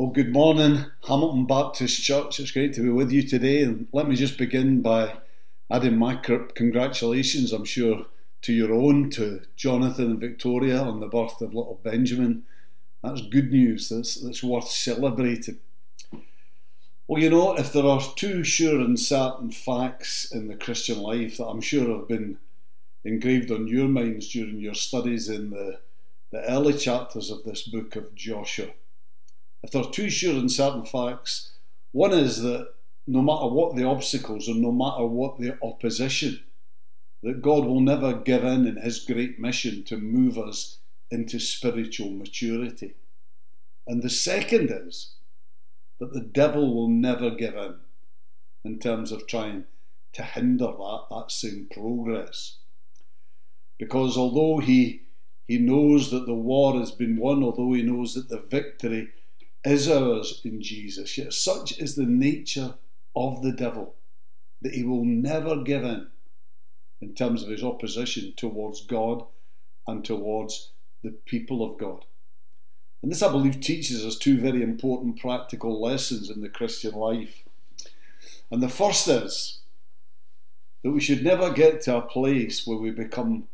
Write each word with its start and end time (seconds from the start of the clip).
Well, 0.00 0.08
good 0.08 0.32
morning, 0.32 0.86
Hamilton 1.06 1.44
Baptist 1.44 2.02
Church. 2.02 2.40
It's 2.40 2.52
great 2.52 2.72
to 2.72 2.80
be 2.80 2.88
with 2.88 3.12
you 3.12 3.22
today. 3.22 3.62
And 3.62 3.86
let 3.92 4.08
me 4.08 4.16
just 4.16 4.38
begin 4.38 4.80
by 4.80 5.18
adding 5.70 5.98
my 5.98 6.14
congratulations, 6.14 7.52
I'm 7.52 7.66
sure, 7.66 8.06
to 8.40 8.52
your 8.54 8.72
own, 8.72 9.10
to 9.10 9.42
Jonathan 9.56 10.12
and 10.12 10.18
Victoria 10.18 10.80
on 10.80 11.00
the 11.00 11.06
birth 11.06 11.42
of 11.42 11.52
little 11.52 11.80
Benjamin. 11.82 12.44
That's 13.04 13.20
good 13.20 13.50
news. 13.52 13.90
That's, 13.90 14.14
that's 14.14 14.42
worth 14.42 14.68
celebrating. 14.68 15.58
Well, 17.06 17.22
you 17.22 17.28
know, 17.28 17.54
if 17.58 17.74
there 17.74 17.84
are 17.84 18.00
two 18.16 18.42
sure 18.42 18.80
and 18.80 18.98
certain 18.98 19.50
facts 19.50 20.32
in 20.32 20.48
the 20.48 20.56
Christian 20.56 21.00
life 21.00 21.36
that 21.36 21.46
I'm 21.46 21.60
sure 21.60 21.94
have 21.94 22.08
been 22.08 22.38
engraved 23.04 23.50
on 23.50 23.68
your 23.68 23.86
minds 23.86 24.30
during 24.30 24.60
your 24.60 24.72
studies 24.72 25.28
in 25.28 25.50
the, 25.50 25.80
the 26.32 26.42
early 26.50 26.72
chapters 26.72 27.30
of 27.30 27.44
this 27.44 27.68
book 27.68 27.96
of 27.96 28.14
Joshua 28.14 28.70
if 29.62 29.70
there 29.70 29.82
are 29.82 29.90
two 29.90 30.10
sure 30.10 30.36
and 30.36 30.50
certain 30.50 30.84
facts, 30.84 31.52
one 31.92 32.12
is 32.12 32.42
that 32.42 32.72
no 33.06 33.22
matter 33.22 33.46
what 33.46 33.76
the 33.76 33.84
obstacles 33.84 34.48
or 34.48 34.54
no 34.54 34.72
matter 34.72 35.04
what 35.04 35.38
the 35.38 35.58
opposition, 35.62 36.40
that 37.22 37.42
God 37.42 37.64
will 37.64 37.80
never 37.80 38.14
give 38.14 38.44
in 38.44 38.66
in 38.66 38.76
His 38.76 39.04
great 39.04 39.38
mission 39.38 39.84
to 39.84 39.96
move 39.96 40.38
us 40.38 40.78
into 41.10 41.38
spiritual 41.38 42.10
maturity. 42.10 42.94
And 43.86 44.02
the 44.02 44.10
second 44.10 44.70
is 44.70 45.14
that 45.98 46.12
the 46.12 46.20
devil 46.20 46.74
will 46.74 46.88
never 46.88 47.30
give 47.30 47.56
in 47.56 47.76
in 48.64 48.78
terms 48.78 49.10
of 49.10 49.26
trying 49.26 49.64
to 50.12 50.22
hinder 50.22 50.66
that, 50.66 51.04
that 51.10 51.30
same 51.30 51.68
progress. 51.70 52.58
Because 53.78 54.16
although 54.16 54.60
he, 54.60 55.02
he 55.46 55.58
knows 55.58 56.10
that 56.10 56.26
the 56.26 56.34
war 56.34 56.78
has 56.78 56.90
been 56.90 57.16
won, 57.16 57.42
although 57.42 57.72
he 57.72 57.82
knows 57.82 58.14
that 58.14 58.28
the 58.28 58.38
victory 58.40 59.08
is 59.64 59.88
ours 59.88 60.40
in 60.44 60.62
Jesus. 60.62 61.16
Yet 61.18 61.32
such 61.32 61.78
is 61.78 61.94
the 61.94 62.06
nature 62.06 62.74
of 63.14 63.42
the 63.42 63.52
devil 63.52 63.94
that 64.62 64.74
he 64.74 64.84
will 64.84 65.04
never 65.04 65.62
give 65.62 65.84
in 65.84 66.08
in 67.00 67.14
terms 67.14 67.42
of 67.42 67.48
his 67.48 67.64
opposition 67.64 68.32
towards 68.36 68.84
God 68.84 69.24
and 69.86 70.04
towards 70.04 70.72
the 71.02 71.10
people 71.10 71.62
of 71.62 71.78
God. 71.78 72.04
And 73.02 73.10
this, 73.10 73.22
I 73.22 73.30
believe, 73.30 73.60
teaches 73.60 74.04
us 74.04 74.16
two 74.16 74.38
very 74.38 74.62
important 74.62 75.18
practical 75.18 75.80
lessons 75.80 76.28
in 76.28 76.42
the 76.42 76.50
Christian 76.50 76.92
life. 76.92 77.42
And 78.50 78.62
the 78.62 78.68
first 78.68 79.08
is 79.08 79.60
that 80.82 80.90
we 80.90 81.00
should 81.00 81.24
never 81.24 81.50
get 81.50 81.80
to 81.82 81.96
a 81.96 82.02
place 82.02 82.66
where 82.66 82.76
we 82.76 82.90
become 82.90 83.48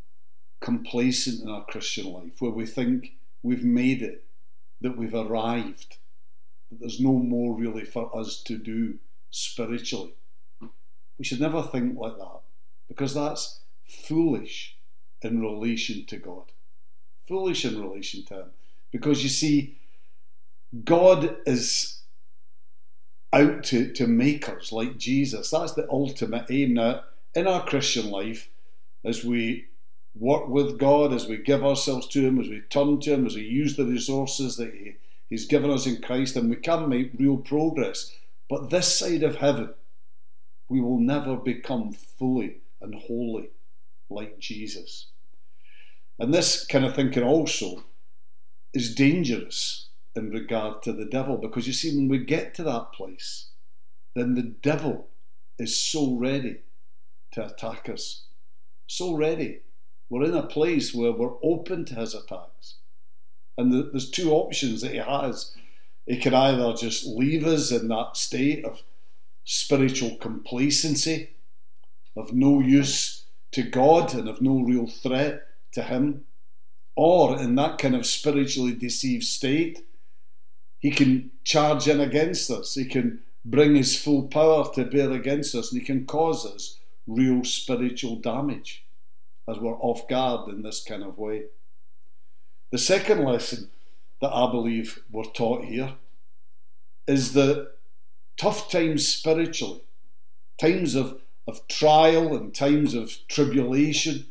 complacent 0.60 1.42
in 1.42 1.48
our 1.48 1.64
Christian 1.64 2.12
life, 2.12 2.41
where 2.41 2.50
we 2.50 2.66
think 2.66 3.12
we've 3.42 3.64
made 3.64 4.02
it, 4.02 4.24
that 4.80 4.96
we've 4.96 5.14
arrived, 5.14 5.96
that 6.70 6.80
there's 6.80 7.00
no 7.00 7.12
more 7.12 7.55
really 7.55 7.84
for 7.84 8.16
us 8.16 8.42
to 8.42 8.58
do 8.58 8.98
spiritually. 9.30 10.14
We 11.19 11.24
should 11.24 11.41
never 11.41 11.62
think 11.62 11.98
like 11.98 12.16
that 12.19 12.41
because 12.88 13.14
that's 13.14 13.60
foolish 13.84 14.77
in 15.22 15.41
relation 15.41 16.04
to 16.06 16.16
God. 16.16 16.52
Foolish 17.27 17.64
in 17.64 17.80
relation 17.80 18.24
to 18.27 18.34
Him. 18.34 18.50
Because 18.92 19.22
you 19.22 19.28
see, 19.28 19.78
God 20.84 21.36
is 21.47 22.00
out 23.32 23.64
to, 23.64 23.92
to 23.92 24.06
make 24.06 24.48
us 24.48 24.72
like 24.72 24.98
Jesus. 24.98 25.50
That's 25.50 25.72
the 25.72 25.88
ultimate 25.91 26.47
aim. 26.50 26.74
Now, 26.74 27.02
in 27.34 27.47
our 27.47 27.64
Christian 27.64 28.10
life, 28.10 28.48
as 29.04 29.24
we 29.24 29.66
work 30.19 30.48
with 30.48 30.78
God, 30.78 31.12
as 31.12 31.27
we 31.27 31.36
give 31.36 31.64
ourselves 31.64 32.06
to 32.09 32.20
Him, 32.27 32.41
as 32.41 32.48
we 32.48 32.61
turn 32.61 33.00
to 33.00 33.14
Him, 33.14 33.27
as 33.27 33.34
we 33.34 33.42
use 33.42 33.77
the 33.77 33.84
resources 33.84 34.56
that 34.56 34.72
He, 34.72 34.97
He's 35.28 35.47
given 35.47 35.70
us 35.70 35.86
in 35.86 36.00
Christ, 36.00 36.36
and 36.36 36.50
we 36.50 36.56
can 36.56 36.89
make 36.89 37.12
real 37.19 37.36
progress. 37.36 38.12
But 38.48 38.70
this 38.70 38.98
side 38.98 39.22
of 39.22 39.37
heaven, 39.37 39.75
we 40.69 40.81
will 40.81 40.98
never 40.98 41.37
become 41.37 41.92
fully 41.92 42.59
and 42.81 42.94
wholly 42.94 43.50
like 44.09 44.38
Jesus. 44.38 45.09
And 46.19 46.32
this 46.32 46.65
kind 46.65 46.84
of 46.84 46.94
thinking 46.94 47.22
also 47.22 47.84
is 48.72 48.94
dangerous 48.94 49.88
in 50.15 50.31
regard 50.31 50.82
to 50.82 50.93
the 50.93 51.05
devil 51.05 51.37
because 51.37 51.66
you 51.66 51.72
see, 51.72 51.94
when 51.94 52.09
we 52.09 52.25
get 52.25 52.55
to 52.55 52.62
that 52.62 52.93
place, 52.93 53.50
then 54.15 54.34
the 54.34 54.43
devil 54.43 55.09
is 55.59 55.78
so 55.78 56.15
ready 56.15 56.60
to 57.32 57.47
attack 57.47 57.88
us. 57.88 58.25
So 58.87 59.15
ready. 59.15 59.60
We're 60.09 60.25
in 60.25 60.34
a 60.34 60.43
place 60.43 60.94
where 60.94 61.12
we're 61.12 61.34
open 61.43 61.84
to 61.87 61.94
his 61.94 62.15
attacks. 62.15 62.77
And 63.59 63.72
the, 63.72 63.91
there's 63.91 64.11
two 64.11 64.33
options 64.33 64.83
that 64.83 64.93
he 64.93 64.99
has. 64.99 65.55
He 66.06 66.19
can 66.19 66.34
either 66.34 66.72
just 66.75 67.06
leave 67.06 67.44
us 67.44 67.72
in 67.72 67.89
that 67.89 68.17
state 68.17 68.65
of 68.65 68.83
spiritual 69.44 70.17
complacency, 70.17 71.31
of 72.17 72.33
no 72.33 72.61
use 72.61 73.25
to 73.53 73.62
God 73.62 74.15
and 74.15 74.28
of 74.28 74.41
no 74.41 74.61
real 74.61 74.87
threat 74.87 75.43
to 75.72 75.83
Him, 75.83 76.25
or 76.94 77.38
in 77.38 77.55
that 77.56 77.78
kind 77.78 77.94
of 77.94 78.06
spiritually 78.06 78.75
deceived 78.75 79.25
state, 79.25 79.84
he 80.78 80.91
can 80.91 81.31
charge 81.44 81.88
in 81.88 82.00
against 82.00 82.50
us. 82.50 82.75
He 82.75 82.87
can 82.87 83.21
bring 83.44 83.75
his 83.75 84.00
full 84.00 84.28
power 84.28 84.71
to 84.75 84.84
bear 84.84 85.12
against 85.12 85.55
us, 85.55 85.73
and 85.73 85.81
he 85.81 85.87
can 85.87 86.06
cause 86.06 86.47
us 86.47 86.78
real 87.06 87.44
spiritual 87.44 88.17
damage 88.17 88.85
as 89.48 89.58
we're 89.58 89.78
off 89.78 90.08
guard 90.08 90.48
in 90.48 90.62
this 90.62 90.82
kind 90.82 91.02
of 91.02 91.18
way. 91.18 91.44
The 92.72 92.78
second 92.78 93.24
lesson 93.24 93.70
that 94.20 94.34
I 94.34 94.50
believe 94.50 95.02
we're 95.10 95.24
taught 95.24 95.64
here 95.64 95.94
is 97.06 97.32
that 97.34 97.72
tough 98.36 98.70
times 98.70 99.06
spiritually, 99.06 99.82
times 100.60 100.94
of, 100.94 101.20
of 101.46 101.66
trial 101.68 102.36
and 102.36 102.54
times 102.54 102.94
of 102.94 103.12
tribulation, 103.28 104.26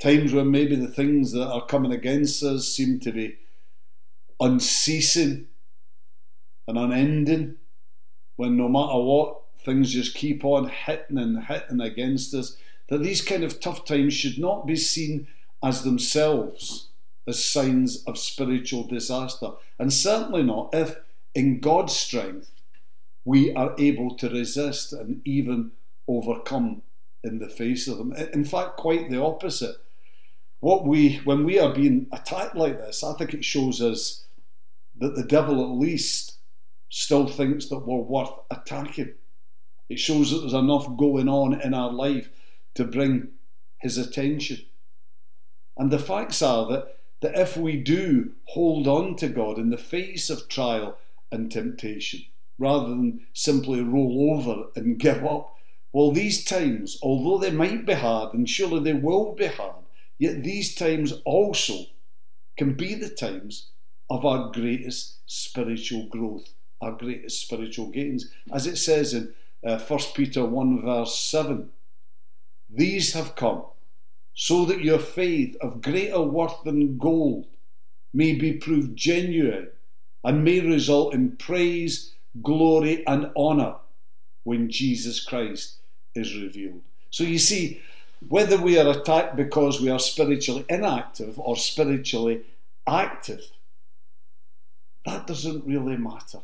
times 0.00 0.32
when 0.32 0.50
maybe 0.50 0.76
the 0.76 0.88
things 0.88 1.32
that 1.32 1.48
are 1.48 1.66
coming 1.66 1.92
against 1.92 2.42
us 2.42 2.68
seem 2.68 3.00
to 3.00 3.12
be 3.12 3.36
unceasing 4.40 5.46
and 6.66 6.78
unending, 6.78 7.56
when 8.36 8.56
no 8.56 8.68
matter 8.68 8.98
what, 8.98 9.40
things 9.64 9.92
just 9.92 10.14
keep 10.14 10.44
on 10.44 10.68
hitting 10.68 11.18
and 11.18 11.44
hitting 11.44 11.80
against 11.80 12.32
us, 12.32 12.56
that 12.88 13.02
these 13.02 13.22
kind 13.22 13.44
of 13.44 13.60
tough 13.60 13.84
times 13.84 14.14
should 14.14 14.38
not 14.38 14.66
be 14.66 14.76
seen 14.76 15.28
as 15.62 15.82
themselves 15.82 16.88
as 17.26 17.44
signs 17.44 18.02
of 18.04 18.18
spiritual 18.18 18.84
disaster. 18.84 19.50
And 19.78 19.92
certainly 19.92 20.42
not 20.42 20.70
if, 20.72 20.96
in 21.34 21.60
God's 21.60 21.94
strength, 21.94 22.50
we 23.24 23.52
are 23.54 23.74
able 23.78 24.16
to 24.16 24.30
resist 24.30 24.92
and 24.92 25.20
even 25.26 25.72
overcome 26.08 26.82
in 27.22 27.38
the 27.38 27.48
face 27.48 27.86
of 27.86 27.98
them. 27.98 28.14
In 28.32 28.44
fact, 28.44 28.78
quite 28.78 29.10
the 29.10 29.22
opposite. 29.22 29.76
What 30.60 30.86
we, 30.86 31.16
when 31.24 31.44
we 31.44 31.58
are 31.58 31.74
being 31.74 32.06
attacked 32.10 32.56
like 32.56 32.78
this, 32.78 33.04
I 33.04 33.12
think 33.12 33.34
it 33.34 33.44
shows 33.44 33.82
us 33.82 34.24
that 34.96 35.14
the 35.14 35.24
devil 35.24 35.62
at 35.62 35.78
least 35.78 36.38
still 36.88 37.26
thinks 37.26 37.66
that 37.66 37.86
we're 37.86 37.98
worth 37.98 38.32
attacking. 38.50 39.12
It 39.90 39.98
shows 39.98 40.30
that 40.30 40.38
there's 40.38 40.54
enough 40.54 40.96
going 40.96 41.28
on 41.28 41.60
in 41.60 41.74
our 41.74 41.92
life 41.92 42.30
to 42.78 42.84
bring 42.84 43.26
his 43.80 43.98
attention. 43.98 44.58
And 45.76 45.90
the 45.90 45.98
facts 45.98 46.40
are 46.42 46.64
that 46.68 46.94
that 47.20 47.36
if 47.36 47.56
we 47.56 47.76
do 47.76 48.30
hold 48.44 48.86
on 48.86 49.16
to 49.16 49.28
God 49.28 49.58
in 49.58 49.70
the 49.70 49.76
face 49.76 50.30
of 50.30 50.48
trial 50.48 50.96
and 51.32 51.50
temptation, 51.50 52.20
rather 52.56 52.90
than 52.90 53.26
simply 53.32 53.82
roll 53.82 54.32
over 54.32 54.68
and 54.76 54.96
give 55.06 55.24
up, 55.24 55.56
well, 55.92 56.12
these 56.12 56.44
times, 56.44 57.00
although 57.02 57.38
they 57.38 57.50
might 57.50 57.84
be 57.84 57.94
hard, 57.94 58.32
and 58.32 58.48
surely 58.48 58.78
they 58.78 58.92
will 58.92 59.34
be 59.34 59.48
hard, 59.48 59.82
yet 60.16 60.44
these 60.44 60.76
times 60.76 61.14
also 61.24 61.86
can 62.56 62.74
be 62.74 62.94
the 62.94 63.10
times 63.10 63.70
of 64.08 64.24
our 64.24 64.52
greatest 64.52 65.16
spiritual 65.26 66.06
growth, 66.06 66.54
our 66.80 66.92
greatest 66.92 67.40
spiritual 67.40 67.88
gains. 67.88 68.30
As 68.52 68.68
it 68.68 68.76
says 68.76 69.14
in 69.14 69.34
uh, 69.66 69.80
1 69.80 70.00
Peter 70.14 70.44
1, 70.44 70.82
verse 70.82 71.18
7, 71.18 71.70
these 72.68 73.12
have 73.14 73.36
come 73.36 73.64
so 74.34 74.64
that 74.66 74.84
your 74.84 74.98
faith 74.98 75.56
of 75.60 75.82
greater 75.82 76.22
worth 76.22 76.62
than 76.64 76.98
gold 76.98 77.46
may 78.12 78.34
be 78.34 78.52
proved 78.52 78.96
genuine 78.96 79.68
and 80.24 80.44
may 80.44 80.60
result 80.60 81.14
in 81.14 81.36
praise, 81.36 82.14
glory, 82.42 83.06
and 83.06 83.30
honour 83.36 83.76
when 84.44 84.70
Jesus 84.70 85.24
Christ 85.24 85.76
is 86.14 86.36
revealed. 86.36 86.82
So 87.10 87.24
you 87.24 87.38
see, 87.38 87.80
whether 88.28 88.56
we 88.56 88.78
are 88.78 88.90
attacked 88.90 89.36
because 89.36 89.80
we 89.80 89.90
are 89.90 89.98
spiritually 89.98 90.64
inactive 90.68 91.38
or 91.38 91.56
spiritually 91.56 92.42
active, 92.86 93.42
that 95.04 95.26
doesn't 95.26 95.64
really 95.64 95.96
matter. 95.96 96.40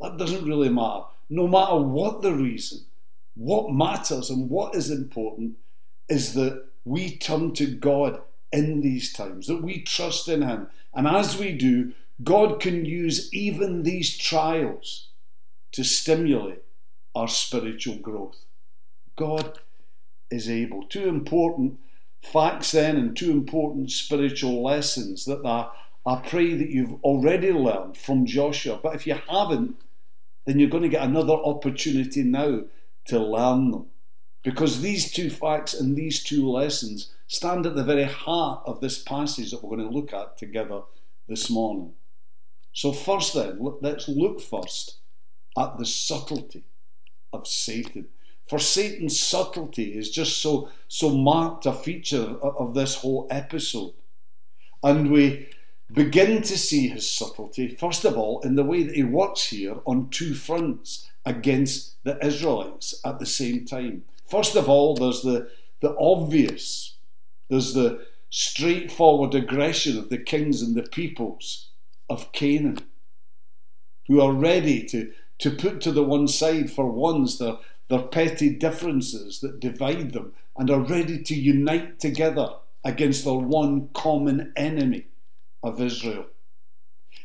That 0.00 0.16
doesn't 0.16 0.44
really 0.44 0.70
matter. 0.70 1.04
No 1.28 1.46
matter 1.46 1.76
what 1.76 2.22
the 2.22 2.32
reason, 2.32 2.80
what 3.40 3.72
matters 3.72 4.28
and 4.28 4.50
what 4.50 4.74
is 4.74 4.90
important 4.90 5.56
is 6.10 6.34
that 6.34 6.62
we 6.84 7.16
turn 7.16 7.54
to 7.54 7.66
God 7.66 8.20
in 8.52 8.82
these 8.82 9.14
times, 9.14 9.46
that 9.46 9.62
we 9.62 9.80
trust 9.80 10.28
in 10.28 10.42
Him. 10.42 10.66
And 10.92 11.06
as 11.06 11.38
we 11.38 11.52
do, 11.52 11.94
God 12.22 12.60
can 12.60 12.84
use 12.84 13.32
even 13.32 13.82
these 13.82 14.14
trials 14.18 15.08
to 15.72 15.84
stimulate 15.84 16.62
our 17.14 17.28
spiritual 17.28 17.96
growth. 17.96 18.44
God 19.16 19.58
is 20.30 20.50
able. 20.50 20.82
Two 20.82 21.08
important 21.08 21.78
facts 22.22 22.72
then 22.72 22.98
and 22.98 23.16
two 23.16 23.30
important 23.30 23.90
spiritual 23.90 24.62
lessons 24.62 25.24
that 25.24 25.40
I, 25.46 25.70
I 26.04 26.16
pray 26.16 26.52
that 26.56 26.68
you've 26.68 27.02
already 27.02 27.52
learned 27.52 27.96
from 27.96 28.26
Joshua. 28.26 28.78
But 28.82 28.96
if 28.96 29.06
you 29.06 29.18
haven't, 29.30 29.76
then 30.44 30.58
you're 30.58 30.68
going 30.68 30.82
to 30.82 30.90
get 30.90 31.04
another 31.04 31.32
opportunity 31.32 32.22
now 32.22 32.64
to 33.06 33.18
learn 33.18 33.70
them. 33.70 33.86
Because 34.42 34.80
these 34.80 35.12
two 35.12 35.30
facts 35.30 35.74
and 35.74 35.96
these 35.96 36.22
two 36.22 36.48
lessons 36.48 37.12
stand 37.26 37.66
at 37.66 37.76
the 37.76 37.84
very 37.84 38.04
heart 38.04 38.62
of 38.66 38.80
this 38.80 39.02
passage 39.02 39.50
that 39.50 39.62
we're 39.62 39.76
going 39.76 39.88
to 39.88 39.94
look 39.94 40.12
at 40.12 40.38
together 40.38 40.82
this 41.28 41.50
morning. 41.50 41.92
So, 42.72 42.92
first, 42.92 43.34
then, 43.34 43.58
let's 43.80 44.08
look 44.08 44.40
first 44.40 44.96
at 45.58 45.76
the 45.78 45.86
subtlety 45.86 46.64
of 47.32 47.46
Satan. 47.46 48.06
For 48.48 48.58
Satan's 48.58 49.20
subtlety 49.20 49.96
is 49.96 50.10
just 50.10 50.38
so, 50.38 50.70
so 50.88 51.10
marked 51.10 51.66
a 51.66 51.72
feature 51.72 52.36
of 52.42 52.74
this 52.74 52.96
whole 52.96 53.26
episode. 53.30 53.92
And 54.82 55.10
we 55.10 55.48
begin 55.92 56.42
to 56.42 56.58
see 56.58 56.88
his 56.88 57.08
subtlety, 57.08 57.68
first 57.68 58.04
of 58.04 58.16
all, 58.16 58.40
in 58.40 58.54
the 58.54 58.64
way 58.64 58.82
that 58.82 58.94
he 58.94 59.02
works 59.02 59.50
here 59.50 59.76
on 59.86 60.08
two 60.10 60.34
fronts 60.34 61.09
against 61.24 62.02
the 62.04 62.24
Israelites 62.24 63.00
at 63.04 63.18
the 63.18 63.26
same 63.26 63.64
time. 63.64 64.04
First 64.26 64.56
of 64.56 64.68
all, 64.68 64.94
there's 64.94 65.22
the, 65.22 65.50
the 65.80 65.96
obvious, 65.98 66.96
there's 67.48 67.74
the 67.74 68.06
straightforward 68.30 69.34
aggression 69.34 69.98
of 69.98 70.08
the 70.08 70.18
kings 70.18 70.62
and 70.62 70.74
the 70.74 70.82
peoples 70.84 71.70
of 72.08 72.32
Canaan, 72.32 72.78
who 74.06 74.20
are 74.20 74.32
ready 74.32 74.84
to, 74.86 75.12
to 75.38 75.50
put 75.50 75.80
to 75.80 75.92
the 75.92 76.04
one 76.04 76.28
side 76.28 76.70
for 76.70 76.90
once 76.90 77.38
their, 77.38 77.56
their 77.88 78.02
petty 78.02 78.50
differences 78.50 79.40
that 79.40 79.60
divide 79.60 80.12
them 80.12 80.32
and 80.56 80.70
are 80.70 80.80
ready 80.80 81.22
to 81.22 81.34
unite 81.34 81.98
together 81.98 82.50
against 82.84 83.24
their 83.24 83.34
one 83.34 83.88
common 83.92 84.52
enemy 84.56 85.06
of 85.62 85.80
Israel. 85.80 86.26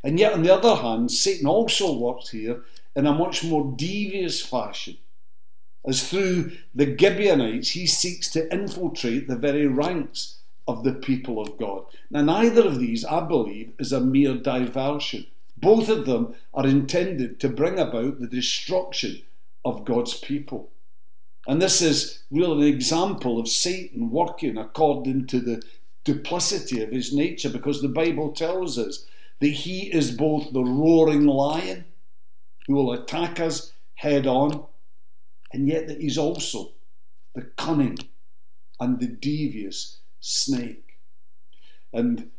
And 0.03 0.19
yet, 0.19 0.33
on 0.33 0.43
the 0.43 0.53
other 0.53 0.75
hand, 0.75 1.11
Satan 1.11 1.47
also 1.47 1.97
works 1.97 2.29
here 2.29 2.63
in 2.95 3.05
a 3.05 3.13
much 3.13 3.43
more 3.43 3.73
devious 3.75 4.41
fashion, 4.41 4.97
as 5.85 6.07
through 6.07 6.51
the 6.73 6.97
Gibeonites 6.97 7.71
he 7.71 7.85
seeks 7.85 8.29
to 8.31 8.51
infiltrate 8.51 9.27
the 9.27 9.35
very 9.35 9.67
ranks 9.67 10.39
of 10.67 10.83
the 10.83 10.93
people 10.93 11.39
of 11.39 11.57
God. 11.57 11.83
Now, 12.09 12.21
neither 12.21 12.65
of 12.65 12.79
these, 12.79 13.05
I 13.05 13.21
believe, 13.21 13.73
is 13.77 13.91
a 13.91 13.99
mere 13.99 14.35
diversion. 14.35 15.27
Both 15.57 15.89
of 15.89 16.05
them 16.05 16.35
are 16.53 16.65
intended 16.65 17.39
to 17.39 17.49
bring 17.49 17.79
about 17.79 18.19
the 18.19 18.27
destruction 18.27 19.21
of 19.63 19.85
God's 19.85 20.15
people. 20.17 20.69
And 21.47 21.61
this 21.61 21.81
is 21.81 22.23
really 22.31 22.69
an 22.69 22.73
example 22.73 23.39
of 23.39 23.47
Satan 23.47 24.09
working 24.09 24.57
according 24.57 25.27
to 25.27 25.39
the 25.39 25.61
duplicity 26.03 26.81
of 26.81 26.91
his 26.91 27.13
nature 27.13 27.49
because 27.49 27.81
the 27.81 27.87
Bible 27.87 28.31
tells 28.31 28.77
us 28.77 29.05
that 29.39 29.47
he 29.47 29.91
is 29.91 30.11
both 30.11 30.51
the 30.53 30.63
roaring 30.63 31.25
lion 31.25 31.85
who 32.67 32.73
will 32.73 32.91
attack 32.91 33.39
us 33.39 33.71
head 33.95 34.27
on, 34.27 34.65
and 35.53 35.67
yet 35.67 35.87
that 35.87 36.01
he's 36.01 36.17
also 36.17 36.71
the 37.33 37.43
cunning 37.57 37.97
and 38.79 38.99
the 38.99 39.07
devious 39.07 39.99
snake. 40.19 40.99
And 41.93 42.29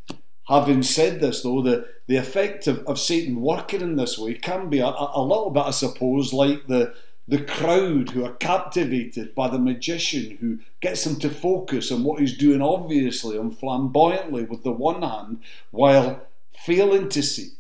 having 0.49 0.83
said 0.83 1.21
this, 1.21 1.43
though, 1.43 1.63
the, 1.63 1.89
the 2.07 2.17
effect 2.17 2.67
of, 2.67 2.81
of 2.81 2.99
Satan 2.99 3.41
working 3.41 3.81
in 3.81 3.97
this 3.97 4.19
way 4.19 4.35
can 4.35 4.69
be 4.69 4.81
a, 4.81 4.87
a 4.87 5.23
little 5.23 5.51
bit, 5.51 5.65
I 5.65 5.71
suppose, 5.71 6.33
like 6.33 6.67
the, 6.67 6.95
the 7.29 7.43
crowd 7.43 8.11
who 8.11 8.25
are 8.25 8.35
captivated 8.35 9.35
by 9.35 9.49
the 9.49 9.59
magician 9.59 10.39
who 10.41 10.59
gets 10.81 11.05
them 11.05 11.19
to 11.21 11.31
focus 11.31 11.91
on 11.91 12.05
what 12.05 12.21
he's 12.21 12.37
doing 12.37 12.63
obviously 12.63 13.37
and 13.37 13.57
flamboyantly 13.59 14.45
with 14.45 14.63
the 14.63 14.71
one 14.71 15.03
hand 15.03 15.41
while 15.73 16.27
failing 16.65 17.09
to 17.09 17.23
see 17.23 17.51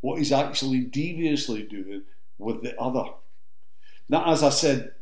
what 0.00 0.18
he's 0.18 0.32
actually 0.32 0.80
deviously 0.80 1.62
doing 1.62 2.02
with 2.38 2.62
the 2.62 2.78
other. 2.80 3.04
Now, 4.08 4.32
as 4.32 4.42
I 4.42 4.50
said 4.50 4.92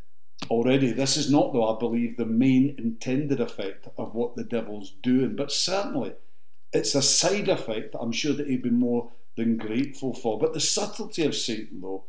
already, 0.50 0.92
this 0.92 1.16
is 1.16 1.30
not, 1.30 1.52
though, 1.52 1.74
I 1.74 1.78
believe, 1.78 2.16
the 2.16 2.26
main 2.26 2.74
intended 2.78 3.40
effect 3.40 3.88
of 3.96 4.14
what 4.14 4.36
the 4.36 4.44
devil's 4.44 4.92
doing, 5.02 5.36
but 5.36 5.52
certainly 5.52 6.14
it's 6.72 6.94
a 6.94 7.02
side 7.02 7.48
effect 7.48 7.92
that 7.92 8.00
I'm 8.00 8.12
sure 8.12 8.34
that 8.34 8.48
he'd 8.48 8.62
be 8.62 8.70
more 8.70 9.12
than 9.36 9.56
grateful 9.56 10.14
for. 10.14 10.38
But 10.38 10.54
the 10.54 10.60
subtlety 10.60 11.24
of 11.24 11.34
Satan, 11.34 11.80
though, 11.80 12.04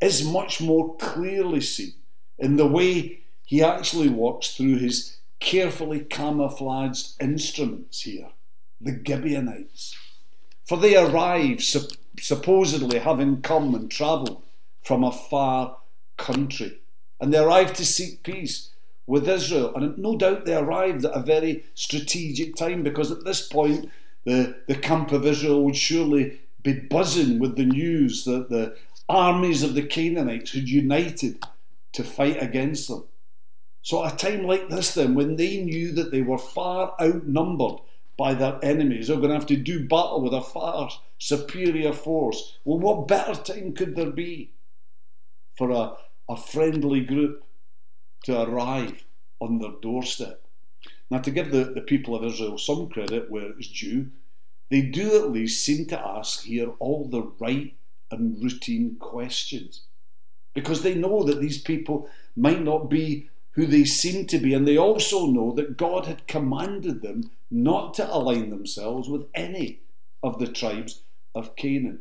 is 0.00 0.24
much 0.24 0.60
more 0.60 0.96
clearly 0.96 1.60
seen 1.60 1.94
in 2.38 2.56
the 2.56 2.66
way 2.66 3.20
he 3.44 3.62
actually 3.62 4.08
works 4.08 4.54
through 4.54 4.76
his 4.76 5.18
carefully 5.40 6.00
camouflaged 6.00 7.20
instruments 7.20 8.02
here, 8.02 8.28
the 8.80 9.00
Gibeonites. 9.04 9.96
For 10.68 10.76
they 10.76 10.96
arrive 10.98 11.64
sup- 11.64 11.96
supposedly 12.20 12.98
having 12.98 13.40
come 13.40 13.74
and 13.74 13.90
travelled 13.90 14.42
from 14.82 15.02
a 15.02 15.10
far 15.10 15.78
country, 16.18 16.78
and 17.18 17.32
they 17.32 17.38
arrive 17.38 17.72
to 17.74 17.86
seek 17.86 18.22
peace 18.22 18.68
with 19.06 19.26
Israel. 19.26 19.74
And 19.74 19.96
no 19.96 20.18
doubt 20.18 20.44
they 20.44 20.54
arrived 20.54 21.06
at 21.06 21.14
a 21.16 21.20
very 21.20 21.64
strategic 21.74 22.54
time 22.54 22.82
because 22.82 23.10
at 23.10 23.24
this 23.24 23.48
point 23.48 23.90
the, 24.24 24.56
the 24.66 24.74
camp 24.74 25.10
of 25.10 25.24
Israel 25.24 25.64
would 25.64 25.76
surely 25.76 26.38
be 26.62 26.74
buzzing 26.74 27.38
with 27.38 27.56
the 27.56 27.64
news 27.64 28.26
that 28.26 28.50
the 28.50 28.76
armies 29.08 29.62
of 29.62 29.74
the 29.74 29.82
Canaanites 29.82 30.52
had 30.52 30.68
united 30.68 31.42
to 31.92 32.04
fight 32.04 32.42
against 32.42 32.88
them. 32.88 33.04
So, 33.80 34.04
at 34.04 34.12
a 34.12 34.16
time 34.16 34.46
like 34.46 34.68
this, 34.68 34.92
then, 34.92 35.14
when 35.14 35.36
they 35.36 35.62
knew 35.62 35.92
that 35.92 36.10
they 36.10 36.20
were 36.20 36.36
far 36.36 36.94
outnumbered 37.00 37.80
by 38.18 38.34
their 38.34 38.58
enemies, 38.62 39.06
they're 39.06 39.16
going 39.16 39.28
to 39.28 39.36
have 39.36 39.46
to 39.46 39.56
do 39.56 39.86
battle 39.86 40.20
with 40.20 40.34
a 40.34 40.42
far 40.42 40.90
superior 41.18 41.92
force. 41.92 42.58
Well, 42.64 42.80
what 42.80 43.08
better 43.08 43.34
time 43.34 43.72
could 43.72 43.94
there 43.94 44.10
be 44.10 44.50
for 45.56 45.70
a, 45.70 45.92
a 46.28 46.36
friendly 46.36 47.00
group 47.00 47.44
to 48.24 48.42
arrive 48.42 49.04
on 49.40 49.60
their 49.60 49.72
doorstep? 49.80 50.42
Now, 51.10 51.20
to 51.20 51.30
give 51.30 51.52
the, 51.52 51.64
the 51.64 51.80
people 51.80 52.14
of 52.14 52.24
Israel 52.24 52.58
some 52.58 52.88
credit 52.88 53.30
where 53.30 53.50
it's 53.56 53.68
due, 53.68 54.10
they 54.68 54.82
do 54.82 55.22
at 55.22 55.30
least 55.30 55.64
seem 55.64 55.86
to 55.86 56.06
ask 56.06 56.42
here 56.42 56.72
all 56.80 57.08
the 57.08 57.22
right 57.38 57.74
and 58.10 58.42
routine 58.42 58.96
questions 58.98 59.82
because 60.54 60.82
they 60.82 60.94
know 60.94 61.22
that 61.22 61.40
these 61.40 61.60
people 61.60 62.08
might 62.36 62.62
not 62.62 62.90
be 62.90 63.28
who 63.52 63.66
they 63.66 63.84
seem 63.84 64.26
to 64.26 64.38
be, 64.38 64.54
and 64.54 64.66
they 64.66 64.76
also 64.76 65.26
know 65.26 65.52
that 65.52 65.76
God 65.76 66.06
had 66.06 66.26
commanded 66.26 67.02
them 67.02 67.30
not 67.50 67.94
to 67.94 68.14
align 68.14 68.50
themselves 68.50 69.08
with 69.08 69.26
any 69.34 69.80
of 70.22 70.38
the 70.38 70.46
tribes 70.46 71.02
of 71.34 71.56
Canaan. 71.56 72.00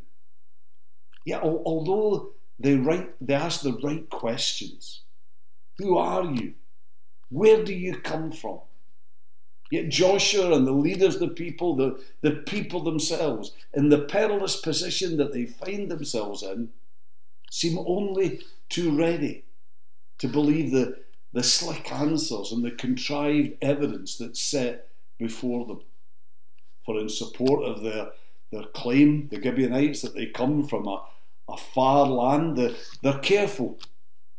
Yet, 1.26 1.42
although 1.44 2.30
they, 2.60 2.76
right, 2.76 3.10
they 3.20 3.34
ask 3.34 3.62
the 3.62 3.74
right 3.84 4.10
questions 4.10 5.02
who 5.78 5.98
are 5.98 6.26
you? 6.26 6.56
Where 7.30 7.64
do 7.64 7.74
you 7.74 7.98
come 7.98 8.32
from? 8.32 8.60
Yet 9.70 9.90
Joshua 9.90 10.56
and 10.56 10.66
the 10.66 10.72
leaders 10.72 11.20
the 11.20 11.28
people, 11.28 11.76
the, 11.76 12.02
the 12.22 12.32
people 12.32 12.82
themselves, 12.82 13.52
in 13.74 13.90
the 13.90 14.00
perilous 14.00 14.60
position 14.60 15.18
that 15.18 15.34
they 15.34 15.46
find 15.46 15.92
themselves 15.92 16.42
in, 16.42 16.70
seem 17.52 17.78
only 17.80 18.42
too 18.70 18.98
ready 18.98 19.44
to 20.20 20.28
believe 20.28 20.72
the, 20.72 20.98
the 21.34 21.44
slick 21.44 21.92
answers 21.92 22.52
and 22.52 22.64
the 22.64 22.72
contrived 22.72 23.54
evidence 23.62 24.18
that's 24.18 24.42
set 24.42 24.88
before 25.20 25.66
them. 25.66 25.82
For 26.86 27.00
in 27.00 27.10
support 27.10 27.64
of 27.64 27.82
their, 27.84 28.12
their 28.52 28.64
claim, 28.64 29.28
the 29.28 29.42
Gibeonites, 29.42 30.02
that 30.02 30.16
they 30.16 30.28
come 30.28 30.68
from 30.68 30.88
a, 30.88 31.04
a 31.50 31.58
far 31.58 32.06
land, 32.08 32.58
they're 32.58 33.20
careful 33.20 33.78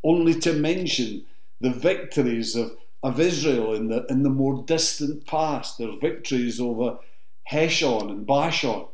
only 0.02 0.35
to 0.40 0.52
mention 0.54 1.26
the 1.61 1.71
victories 1.71 2.57
of 2.57 2.73
of 3.02 3.21
Israel 3.21 3.75
in 3.75 3.88
the, 3.88 4.04
in 4.07 4.23
the 4.23 4.30
more 4.30 4.64
distant 4.64 5.26
past, 5.26 5.78
their 5.78 5.97
victories 6.00 6.61
over 6.61 6.99
Heshbon 7.45 8.11
and 8.11 8.26
Bashan. 8.26 8.87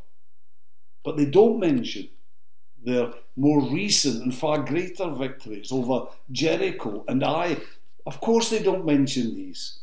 But 1.04 1.16
they 1.16 1.26
don't 1.26 1.58
mention 1.58 2.08
their 2.84 3.12
more 3.36 3.62
recent 3.62 4.22
and 4.22 4.34
far 4.34 4.58
greater 4.58 5.10
victories 5.10 5.72
over 5.72 6.08
Jericho 6.30 7.04
and 7.08 7.24
Ai. 7.24 7.56
Of 8.06 8.20
course, 8.20 8.50
they 8.50 8.62
don't 8.62 8.84
mention 8.84 9.34
these 9.34 9.78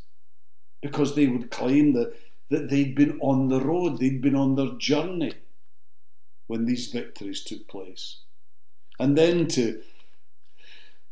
because 0.82 1.16
they 1.16 1.28
would 1.28 1.52
claim 1.52 1.94
that, 1.94 2.14
that 2.50 2.70
they'd 2.70 2.96
been 2.96 3.20
on 3.20 3.50
the 3.50 3.62
road, 3.62 4.00
they'd 4.00 4.22
been 4.22 4.36
on 4.36 4.56
their 4.56 4.72
journey 4.78 5.34
when 6.48 6.66
these 6.66 6.88
victories 6.88 7.44
took 7.44 7.68
place. 7.68 8.18
And 9.00 9.18
then 9.18 9.48
to 9.50 9.82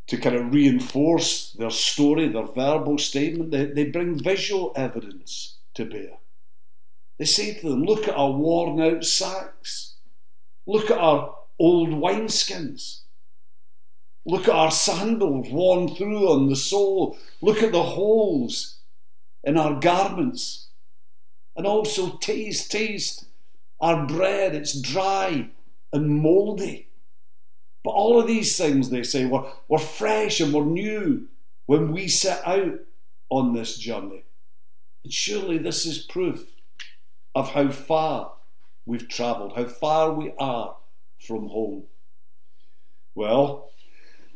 to 0.09 0.17
kind 0.17 0.35
of 0.35 0.51
reinforce 0.51 1.51
their 1.53 1.69
story, 1.69 2.27
their 2.27 2.47
verbal 2.47 2.97
statement. 2.97 3.51
They, 3.51 3.65
they 3.65 3.85
bring 3.85 4.17
visual 4.17 4.73
evidence 4.75 5.57
to 5.75 5.85
bear. 5.85 6.17
They 7.19 7.25
say 7.25 7.53
to 7.53 7.69
them, 7.69 7.83
Look 7.83 8.07
at 8.07 8.15
our 8.15 8.31
worn 8.31 8.81
out 8.81 9.05
sacks. 9.05 9.97
Look 10.65 10.89
at 10.89 10.97
our 10.97 11.35
old 11.59 11.89
wineskins. 11.89 13.01
Look 14.29 14.47
at 14.47 14.53
our 14.53 14.69
sandals 14.69 15.49
worn 15.49 15.95
through 15.95 16.29
on 16.29 16.49
the 16.49 16.55
sole. 16.55 17.17
Look 17.41 17.63
at 17.63 17.71
the 17.71 17.81
holes 17.81 18.75
in 19.43 19.57
our 19.57 19.79
garments. 19.79 20.67
And 21.55 21.65
also 21.65 22.15
taste, 22.17 22.71
taste 22.71 23.25
our 23.81 24.05
bread. 24.05 24.53
It's 24.53 24.79
dry 24.79 25.49
and 25.91 26.21
mouldy. 26.21 26.89
But 27.83 27.89
all 27.91 28.19
of 28.19 28.27
these 28.27 28.55
things, 28.55 28.91
they 28.91 29.01
say, 29.01 29.25
were, 29.25 29.51
were 29.67 29.79
fresh 29.79 30.39
and 30.39 30.53
were 30.53 30.63
new 30.63 31.27
when 31.65 31.91
we 31.91 32.07
set 32.07 32.45
out 32.45 32.81
on 33.31 33.53
this 33.55 33.79
journey. 33.79 34.25
And 35.03 35.11
surely 35.11 35.57
this 35.57 35.87
is 35.87 35.97
proof 35.97 36.51
of 37.33 37.49
how 37.53 37.71
far 37.71 38.33
we've 38.85 39.09
travelled, 39.09 39.53
how 39.55 39.65
far 39.65 40.13
we 40.13 40.33
are 40.37 40.75
from 41.17 41.49
home. 41.49 41.85
Well, 43.15 43.71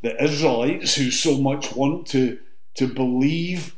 the 0.03 0.21
Israelites 0.21 0.95
who 0.95 1.09
so 1.09 1.37
much 1.37 1.73
want 1.73 2.05
to, 2.07 2.37
to 2.75 2.87
believe 2.87 3.75